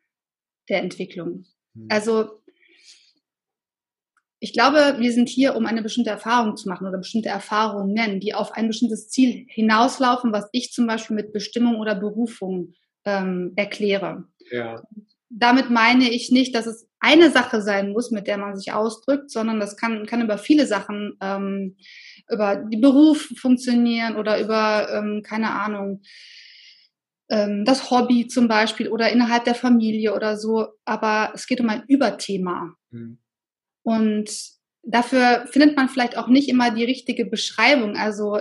der 0.70 0.82
Entwicklung. 0.82 1.44
Mhm. 1.74 1.86
Also 1.90 2.40
ich 4.40 4.54
glaube, 4.54 4.96
wir 4.98 5.12
sind 5.12 5.28
hier, 5.28 5.54
um 5.54 5.66
eine 5.66 5.82
bestimmte 5.82 6.08
Erfahrung 6.08 6.56
zu 6.56 6.66
machen 6.66 6.86
oder 6.86 6.96
bestimmte 6.96 7.28
Erfahrungen, 7.28 8.20
die 8.20 8.32
auf 8.32 8.52
ein 8.52 8.68
bestimmtes 8.68 9.10
Ziel 9.10 9.44
hinauslaufen, 9.50 10.32
was 10.32 10.48
ich 10.52 10.72
zum 10.72 10.86
Beispiel 10.86 11.16
mit 11.16 11.34
Bestimmung 11.34 11.76
oder 11.76 11.94
Berufung 11.94 12.72
ähm, 13.04 13.52
erkläre. 13.54 14.24
Ja. 14.50 14.82
Damit 15.28 15.68
meine 15.68 16.08
ich 16.08 16.30
nicht, 16.30 16.54
dass 16.54 16.64
es 16.64 16.87
eine 17.00 17.30
Sache 17.30 17.62
sein 17.62 17.90
muss, 17.90 18.10
mit 18.10 18.26
der 18.26 18.38
man 18.38 18.56
sich 18.56 18.72
ausdrückt, 18.72 19.30
sondern 19.30 19.60
das 19.60 19.76
kann, 19.76 20.06
kann 20.06 20.22
über 20.22 20.38
viele 20.38 20.66
Sachen 20.66 21.16
ähm, 21.20 21.76
über 22.30 22.56
die 22.56 22.76
Beruf 22.76 23.32
funktionieren 23.36 24.16
oder 24.16 24.40
über, 24.40 24.88
ähm, 24.92 25.22
keine 25.22 25.50
Ahnung, 25.52 26.02
ähm, 27.30 27.64
das 27.64 27.90
Hobby 27.90 28.26
zum 28.26 28.48
Beispiel 28.48 28.88
oder 28.88 29.10
innerhalb 29.10 29.44
der 29.44 29.54
Familie 29.54 30.14
oder 30.14 30.36
so. 30.36 30.68
Aber 30.84 31.32
es 31.34 31.46
geht 31.46 31.60
um 31.60 31.68
ein 31.68 31.84
Überthema. 31.88 32.74
Mhm. 32.90 33.18
Und 33.82 34.30
dafür 34.82 35.46
findet 35.50 35.76
man 35.76 35.88
vielleicht 35.88 36.16
auch 36.16 36.28
nicht 36.28 36.48
immer 36.48 36.70
die 36.70 36.84
richtige 36.84 37.24
Beschreibung. 37.24 37.96
Also 37.96 38.38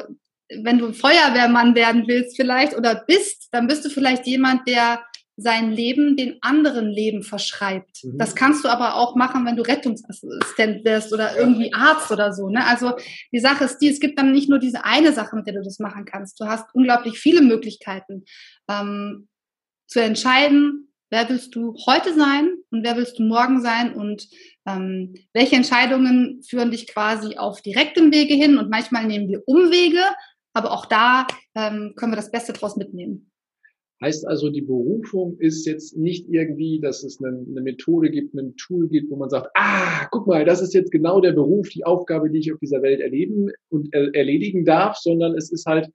wenn 0.49 0.79
du 0.79 0.93
Feuerwehrmann 0.93 1.75
werden 1.75 2.05
willst 2.07 2.37
vielleicht 2.37 2.75
oder 2.75 2.95
bist, 2.95 3.49
dann 3.51 3.67
bist 3.67 3.85
du 3.85 3.89
vielleicht 3.89 4.25
jemand, 4.25 4.67
der 4.67 5.01
sein 5.39 5.71
Leben 5.71 6.17
den 6.17 6.37
anderen 6.41 6.89
Leben 6.89 7.21
verschreibt. 7.21 8.03
Mhm. 8.03 8.17
Das 8.17 8.35
kannst 8.35 8.65
du 8.65 8.69
aber 8.69 8.95
auch 8.95 9.15
machen, 9.15 9.45
wenn 9.45 9.55
du 9.55 9.61
Rettungsassistent 9.61 10.83
wirst 10.83 11.13
oder 11.13 11.37
irgendwie 11.37 11.73
Arzt 11.73 12.11
oder 12.11 12.33
so. 12.33 12.49
Ne? 12.49 12.65
Also 12.65 12.93
die 13.31 13.39
Sache 13.39 13.65
ist 13.65 13.77
die, 13.77 13.89
es 13.89 13.99
gibt 13.99 14.17
dann 14.17 14.31
nicht 14.31 14.49
nur 14.49 14.57
diese 14.57 14.83
eine 14.83 15.13
Sache, 15.13 15.35
mit 15.35 15.45
der 15.45 15.53
du 15.53 15.63
das 15.63 15.77
machen 15.77 16.05
kannst. 16.05 16.39
Du 16.39 16.45
hast 16.45 16.73
unglaublich 16.73 17.19
viele 17.19 17.43
Möglichkeiten 17.43 18.25
ähm, 18.67 19.27
zu 19.85 20.01
entscheiden, 20.01 20.91
wer 21.11 21.29
willst 21.29 21.55
du 21.55 21.75
heute 21.85 22.15
sein 22.15 22.55
und 22.71 22.83
wer 22.83 22.97
willst 22.97 23.19
du 23.19 23.23
morgen 23.23 23.61
sein 23.61 23.93
und 23.93 24.27
ähm, 24.65 25.13
welche 25.33 25.55
Entscheidungen 25.55 26.41
führen 26.41 26.71
dich 26.71 26.87
quasi 26.87 27.37
auf 27.37 27.61
direktem 27.61 28.11
Wege 28.11 28.33
hin 28.33 28.57
und 28.57 28.71
manchmal 28.71 29.05
nehmen 29.05 29.29
wir 29.29 29.43
Umwege, 29.45 30.01
aber 30.53 30.71
auch 30.71 30.87
da 30.87 31.27
ähm, 31.53 31.93
können 31.95 32.11
wir 32.11 32.17
das 32.17 32.31
Beste 32.31 32.53
draus 32.53 32.75
mitnehmen. 32.75 33.31
Heißt 33.99 34.27
also, 34.27 34.49
die 34.49 34.61
Berufung 34.61 35.37
ist 35.39 35.65
jetzt 35.65 35.97
nicht 35.97 36.29
irgendwie, 36.29 36.79
dass 36.79 37.03
es 37.03 37.19
eine, 37.19 37.39
eine, 37.39 37.61
Methode 37.61 38.11
gibt, 38.11 38.35
ein 38.35 38.55
Tool 38.55 38.87
gibt, 38.87 39.09
wo 39.09 39.15
man 39.15 39.29
sagt, 39.29 39.49
ah, 39.55 40.07
guck 40.11 40.27
mal, 40.27 40.45
das 40.45 40.61
ist 40.61 40.75
jetzt 40.75 40.91
genau 40.91 41.19
der 41.19 41.31
Beruf, 41.31 41.69
die 41.69 41.83
Aufgabe, 41.83 42.29
die 42.29 42.37
ich 42.37 42.53
auf 42.53 42.59
dieser 42.59 42.83
Welt 42.83 42.99
erleben 42.99 43.49
und 43.69 43.91
er, 43.93 44.13
erledigen 44.13 44.65
darf, 44.65 44.97
sondern 44.97 45.35
es 45.35 45.51
ist 45.51 45.65
halt 45.65 45.89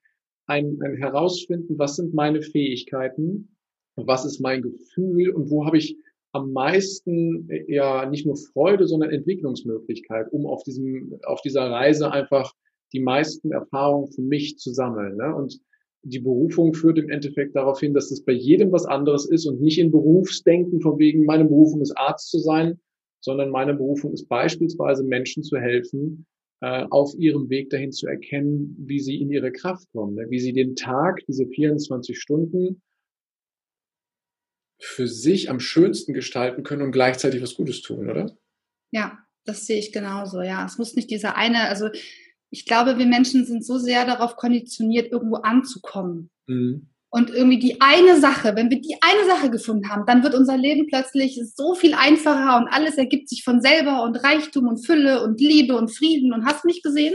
ein, 0.46 0.78
ein 0.82 0.96
Herausfinden, 0.96 1.78
was 1.78 1.94
sind 1.94 2.12
meine 2.12 2.42
Fähigkeiten, 2.42 3.56
was 3.94 4.24
ist 4.24 4.40
mein 4.40 4.62
Gefühl 4.62 5.30
und 5.30 5.50
wo 5.50 5.64
habe 5.64 5.78
ich 5.78 5.96
am 6.32 6.52
meisten 6.52 7.48
ja 7.68 8.08
nicht 8.08 8.26
nur 8.26 8.36
Freude, 8.36 8.88
sondern 8.88 9.10
Entwicklungsmöglichkeit, 9.10 10.32
um 10.32 10.46
auf 10.46 10.64
diesem, 10.64 11.20
auf 11.24 11.40
dieser 11.42 11.70
Reise 11.70 12.10
einfach 12.10 12.52
die 12.92 13.00
meisten 13.00 13.52
Erfahrungen 13.52 14.10
für 14.10 14.22
mich 14.22 14.58
zu 14.58 14.72
sammeln. 14.72 15.16
Ne? 15.16 15.34
Und 15.34 15.60
die 16.04 16.18
Berufung 16.18 16.74
führt 16.74 16.98
im 16.98 17.10
Endeffekt 17.10 17.54
darauf 17.54 17.80
hin, 17.80 17.94
dass 17.94 18.10
es 18.10 18.24
bei 18.24 18.32
jedem 18.32 18.72
was 18.72 18.86
anderes 18.86 19.28
ist 19.28 19.46
und 19.46 19.60
nicht 19.60 19.78
in 19.78 19.90
Berufsdenken 19.90 20.80
von 20.80 20.98
wegen, 20.98 21.24
meine 21.24 21.44
Berufung 21.44 21.80
ist 21.80 21.96
Arzt 21.96 22.30
zu 22.30 22.38
sein, 22.38 22.80
sondern 23.20 23.50
meine 23.50 23.74
Berufung 23.74 24.12
ist 24.12 24.28
beispielsweise 24.28 25.04
Menschen 25.04 25.44
zu 25.44 25.58
helfen, 25.58 26.26
äh, 26.60 26.86
auf 26.90 27.14
ihrem 27.16 27.48
Weg 27.50 27.70
dahin 27.70 27.92
zu 27.92 28.06
erkennen, 28.06 28.76
wie 28.78 29.00
sie 29.00 29.20
in 29.20 29.30
ihre 29.30 29.52
Kraft 29.52 29.86
kommen, 29.92 30.14
ne? 30.14 30.26
wie 30.28 30.40
sie 30.40 30.52
den 30.52 30.74
Tag, 30.74 31.20
diese 31.28 31.46
24 31.46 32.18
Stunden 32.18 32.82
für 34.78 35.06
sich 35.06 35.48
am 35.48 35.60
schönsten 35.60 36.12
gestalten 36.12 36.64
können 36.64 36.82
und 36.82 36.92
gleichzeitig 36.92 37.40
was 37.40 37.54
Gutes 37.54 37.82
tun, 37.82 38.10
oder? 38.10 38.36
Ja, 38.90 39.18
das 39.44 39.66
sehe 39.66 39.78
ich 39.78 39.92
genauso. 39.92 40.42
Ja, 40.42 40.66
es 40.66 40.78
muss 40.78 40.94
nicht 40.94 41.10
dieser 41.10 41.36
eine, 41.36 41.68
also 41.68 41.88
ich 42.52 42.66
glaube, 42.66 42.98
wir 42.98 43.06
Menschen 43.06 43.46
sind 43.46 43.64
so 43.64 43.78
sehr 43.78 44.04
darauf 44.04 44.36
konditioniert, 44.36 45.10
irgendwo 45.10 45.36
anzukommen. 45.36 46.30
Mhm. 46.46 46.88
Und 47.08 47.30
irgendwie 47.30 47.58
die 47.58 47.80
eine 47.80 48.20
Sache, 48.20 48.54
wenn 48.56 48.70
wir 48.70 48.80
die 48.80 48.96
eine 49.00 49.26
Sache 49.26 49.50
gefunden 49.50 49.90
haben, 49.90 50.06
dann 50.06 50.22
wird 50.22 50.34
unser 50.34 50.56
Leben 50.56 50.86
plötzlich 50.86 51.40
so 51.54 51.74
viel 51.74 51.94
einfacher 51.94 52.58
und 52.58 52.68
alles 52.68 52.96
ergibt 52.96 53.28
sich 53.28 53.42
von 53.42 53.60
selber 53.60 54.02
und 54.02 54.16
Reichtum 54.16 54.66
und 54.66 54.84
Fülle 54.84 55.22
und 55.22 55.40
Liebe 55.40 55.76
und 55.76 55.88
Frieden 55.88 56.32
und 56.32 56.44
hast 56.46 56.64
mich 56.64 56.82
gesehen. 56.82 57.14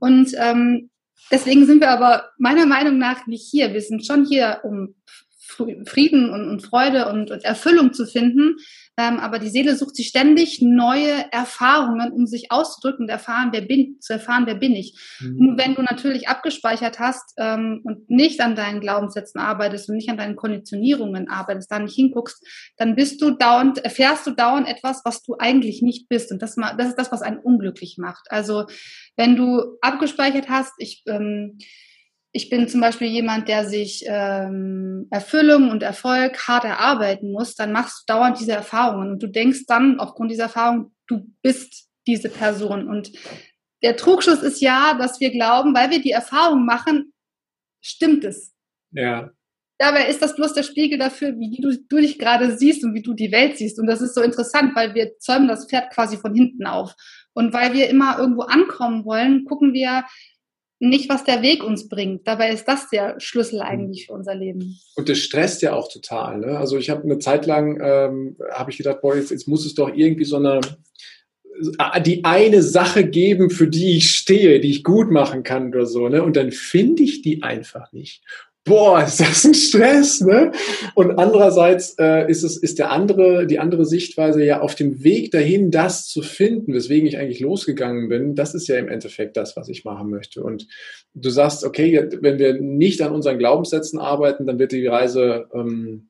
Und 0.00 0.32
ähm, 0.36 0.90
deswegen 1.30 1.66
sind 1.66 1.80
wir 1.80 1.90
aber 1.90 2.30
meiner 2.38 2.66
Meinung 2.66 2.98
nach 2.98 3.26
nicht 3.26 3.48
hier. 3.48 3.72
Wir 3.72 3.80
sind 3.80 4.04
schon 4.04 4.24
hier, 4.24 4.60
um 4.64 4.94
Frieden 5.46 6.30
und, 6.30 6.48
und 6.48 6.60
Freude 6.62 7.08
und, 7.08 7.30
und, 7.30 7.44
Erfüllung 7.44 7.92
zu 7.92 8.06
finden. 8.06 8.56
Ähm, 8.96 9.18
aber 9.18 9.38
die 9.38 9.48
Seele 9.48 9.76
sucht 9.76 9.96
sich 9.96 10.08
ständig 10.08 10.60
neue 10.62 11.30
Erfahrungen, 11.32 12.12
um 12.12 12.26
sich 12.26 12.50
auszudrücken 12.50 13.04
und 13.04 13.08
erfahren, 13.08 13.50
wer 13.52 13.62
bin, 13.62 14.00
zu 14.00 14.14
erfahren, 14.14 14.44
wer 14.46 14.54
bin 14.54 14.74
ich. 14.74 14.98
Mhm. 15.20 15.36
Nur 15.38 15.58
wenn 15.58 15.74
du 15.74 15.82
natürlich 15.82 16.28
abgespeichert 16.28 16.98
hast 16.98 17.34
ähm, 17.38 17.80
und 17.84 18.08
nicht 18.08 18.40
an 18.40 18.56
deinen 18.56 18.80
Glaubenssätzen 18.80 19.40
arbeitest 19.40 19.88
und 19.88 19.96
nicht 19.96 20.10
an 20.10 20.16
deinen 20.16 20.36
Konditionierungen 20.36 21.28
arbeitest, 21.28 21.70
da 21.70 21.78
nicht 21.78 21.94
hinguckst, 21.94 22.44
dann 22.76 22.94
bist 22.94 23.20
du 23.20 23.30
dauernd, 23.32 23.78
erfährst 23.78 24.26
du 24.26 24.30
dauernd 24.30 24.68
etwas, 24.68 25.02
was 25.04 25.22
du 25.22 25.36
eigentlich 25.38 25.82
nicht 25.82 26.08
bist. 26.08 26.30
Und 26.32 26.40
das, 26.40 26.54
das 26.54 26.88
ist 26.88 26.98
das, 26.98 27.12
was 27.12 27.22
einen 27.22 27.38
unglücklich 27.38 27.96
macht. 27.98 28.26
Also 28.30 28.66
wenn 29.16 29.36
du 29.36 29.76
abgespeichert 29.80 30.48
hast, 30.48 30.72
ich 30.78 31.02
ähm, 31.06 31.58
ich 32.36 32.50
bin 32.50 32.66
zum 32.68 32.80
Beispiel 32.80 33.06
jemand, 33.06 33.46
der 33.46 33.64
sich 33.64 34.04
ähm, 34.08 35.06
Erfüllung 35.10 35.70
und 35.70 35.84
Erfolg 35.84 36.48
hart 36.48 36.64
erarbeiten 36.64 37.30
muss, 37.30 37.54
dann 37.54 37.70
machst 37.70 38.00
du 38.00 38.12
dauernd 38.12 38.40
diese 38.40 38.52
Erfahrungen 38.52 39.12
und 39.12 39.22
du 39.22 39.28
denkst 39.28 39.66
dann 39.68 40.00
aufgrund 40.00 40.32
dieser 40.32 40.44
Erfahrung, 40.44 40.92
du 41.06 41.30
bist 41.42 41.88
diese 42.08 42.28
Person. 42.28 42.88
Und 42.88 43.12
der 43.84 43.96
Trugschluss 43.96 44.42
ist 44.42 44.60
ja, 44.60 44.94
dass 44.98 45.20
wir 45.20 45.30
glauben, 45.30 45.76
weil 45.76 45.90
wir 45.90 46.02
die 46.02 46.10
Erfahrung 46.10 46.66
machen, 46.66 47.12
stimmt 47.80 48.24
es. 48.24 48.52
Ja. 48.90 49.30
Dabei 49.78 50.08
ist 50.08 50.20
das 50.20 50.34
bloß 50.34 50.54
der 50.54 50.64
Spiegel 50.64 50.98
dafür, 50.98 51.38
wie 51.38 51.60
du, 51.60 51.78
du 51.88 51.96
dich 51.98 52.18
gerade 52.18 52.56
siehst 52.56 52.82
und 52.82 52.94
wie 52.94 53.02
du 53.02 53.14
die 53.14 53.30
Welt 53.30 53.58
siehst. 53.58 53.78
Und 53.78 53.86
das 53.86 54.00
ist 54.00 54.14
so 54.14 54.22
interessant, 54.22 54.74
weil 54.74 54.94
wir 54.94 55.18
zäumen 55.18 55.46
das 55.46 55.68
Pferd 55.68 55.92
quasi 55.92 56.16
von 56.16 56.34
hinten 56.34 56.66
auf. 56.66 56.94
Und 57.32 57.52
weil 57.52 57.74
wir 57.74 57.88
immer 57.88 58.18
irgendwo 58.18 58.42
ankommen 58.42 59.04
wollen, 59.04 59.44
gucken 59.44 59.72
wir, 59.72 60.04
nicht, 60.88 61.08
was 61.08 61.24
der 61.24 61.42
Weg 61.42 61.64
uns 61.64 61.88
bringt. 61.88 62.26
Dabei 62.26 62.50
ist 62.50 62.66
das 62.66 62.88
der 62.90 63.18
Schlüssel 63.18 63.56
mhm. 63.56 63.66
eigentlich 63.66 64.06
für 64.06 64.12
unser 64.12 64.34
Leben. 64.34 64.78
Und 64.96 65.08
das 65.08 65.18
stresst 65.18 65.62
ja 65.62 65.74
auch 65.74 65.90
total. 65.92 66.38
Ne? 66.38 66.58
Also 66.58 66.76
ich 66.76 66.90
habe 66.90 67.04
eine 67.04 67.18
Zeit 67.18 67.46
lang, 67.46 67.80
ähm, 67.82 68.36
habe 68.52 68.70
ich 68.70 68.76
gedacht, 68.76 69.00
boah, 69.00 69.16
jetzt, 69.16 69.30
jetzt 69.30 69.48
muss 69.48 69.66
es 69.66 69.74
doch 69.74 69.92
irgendwie 69.94 70.24
so 70.24 70.36
eine 70.36 70.60
äh, 71.78 72.02
die 72.02 72.24
eine 72.24 72.62
Sache 72.62 73.04
geben, 73.04 73.50
für 73.50 73.68
die 73.68 73.96
ich 73.96 74.10
stehe, 74.10 74.60
die 74.60 74.70
ich 74.70 74.84
gut 74.84 75.10
machen 75.10 75.42
kann 75.42 75.68
oder 75.68 75.86
so, 75.86 76.08
ne? 76.08 76.22
Und 76.22 76.36
dann 76.36 76.50
finde 76.50 77.02
ich 77.02 77.22
die 77.22 77.42
einfach 77.42 77.92
nicht 77.92 78.22
boah, 78.64 79.04
ist 79.04 79.20
das 79.20 79.44
ein 79.44 79.54
Stress, 79.54 80.20
ne? 80.20 80.52
Und 80.94 81.18
andererseits 81.18 81.96
äh, 81.98 82.30
ist 82.30 82.42
es 82.42 82.56
ist 82.56 82.78
der 82.78 82.90
andere 82.90 83.46
die 83.46 83.58
andere 83.58 83.84
Sichtweise 83.84 84.44
ja 84.44 84.60
auf 84.60 84.74
dem 84.74 85.04
Weg 85.04 85.30
dahin, 85.30 85.70
das 85.70 86.06
zu 86.06 86.22
finden, 86.22 86.72
weswegen 86.72 87.06
ich 87.06 87.18
eigentlich 87.18 87.40
losgegangen 87.40 88.08
bin. 88.08 88.34
Das 88.34 88.54
ist 88.54 88.66
ja 88.68 88.78
im 88.78 88.88
Endeffekt 88.88 89.36
das, 89.36 89.56
was 89.56 89.68
ich 89.68 89.84
machen 89.84 90.10
möchte. 90.10 90.42
Und 90.42 90.66
du 91.14 91.30
sagst, 91.30 91.64
okay, 91.64 92.08
wenn 92.20 92.38
wir 92.38 92.60
nicht 92.60 93.02
an 93.02 93.12
unseren 93.12 93.38
Glaubenssätzen 93.38 93.98
arbeiten, 93.98 94.46
dann 94.46 94.58
wird 94.58 94.72
die 94.72 94.86
Reise 94.86 95.46
ähm, 95.54 96.08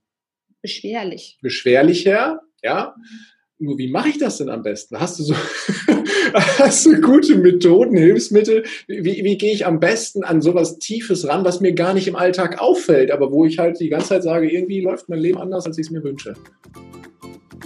beschwerlich. 0.63 1.39
Beschwerlicher, 1.43 2.41
ja. 2.63 2.95
Nur 3.59 3.79
wie 3.79 3.91
mache 3.91 4.09
ich 4.09 4.19
das 4.19 4.39
denn 4.39 4.49
am 4.49 4.63
besten? 4.63 4.99
Hast 4.99 5.19
du 5.19 5.23
so 5.23 5.35
hast 6.33 6.87
du 6.87 7.01
gute 7.01 7.37
Methoden, 7.37 7.97
Hilfsmittel? 7.97 8.65
Wie, 8.87 9.25
wie 9.25 9.37
gehe 9.37 9.53
ich 9.53 9.67
am 9.67 9.81
besten 9.81 10.25
an 10.25 10.41
sowas 10.41 10.79
Tiefes 10.79 11.29
ran, 11.29 11.45
was 11.45 11.61
mir 11.61 11.73
gar 11.73 11.95
nicht 11.95 12.09
im 12.09 12.17
Alltag 12.17 12.61
auffällt, 12.61 13.11
aber 13.11 13.31
wo 13.33 13.45
ich 13.45 13.59
halt 13.59 13.81
die 13.81 13.89
ganze 13.89 14.09
Zeit 14.09 14.23
sage, 14.23 14.51
irgendwie 14.51 14.81
läuft 14.81 15.09
mein 15.09 15.19
Leben 15.19 15.39
anders, 15.39 15.67
als 15.67 15.79
ich 15.79 15.87
es 15.87 15.91
mir 15.91 16.03
wünsche? 16.03 16.35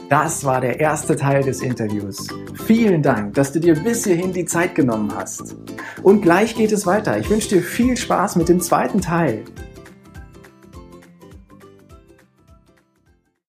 Das 0.08 0.44
war 0.44 0.62
der 0.62 0.80
erste 0.80 1.16
Teil 1.16 1.42
des 1.42 1.60
Interviews. 1.60 2.28
Vielen 2.64 3.02
Dank, 3.02 3.34
dass 3.34 3.52
du 3.52 3.60
dir 3.60 3.74
bis 3.74 4.04
hierhin 4.04 4.32
die 4.32 4.46
Zeit 4.46 4.74
genommen 4.74 5.12
hast. 5.14 5.54
Und 6.02 6.22
gleich 6.22 6.54
geht 6.54 6.72
es 6.72 6.86
weiter. 6.86 7.18
Ich 7.18 7.28
wünsche 7.28 7.50
dir 7.50 7.62
viel 7.62 7.94
Spaß 7.94 8.36
mit 8.36 8.48
dem 8.48 8.60
zweiten 8.60 9.02
Teil. 9.02 9.44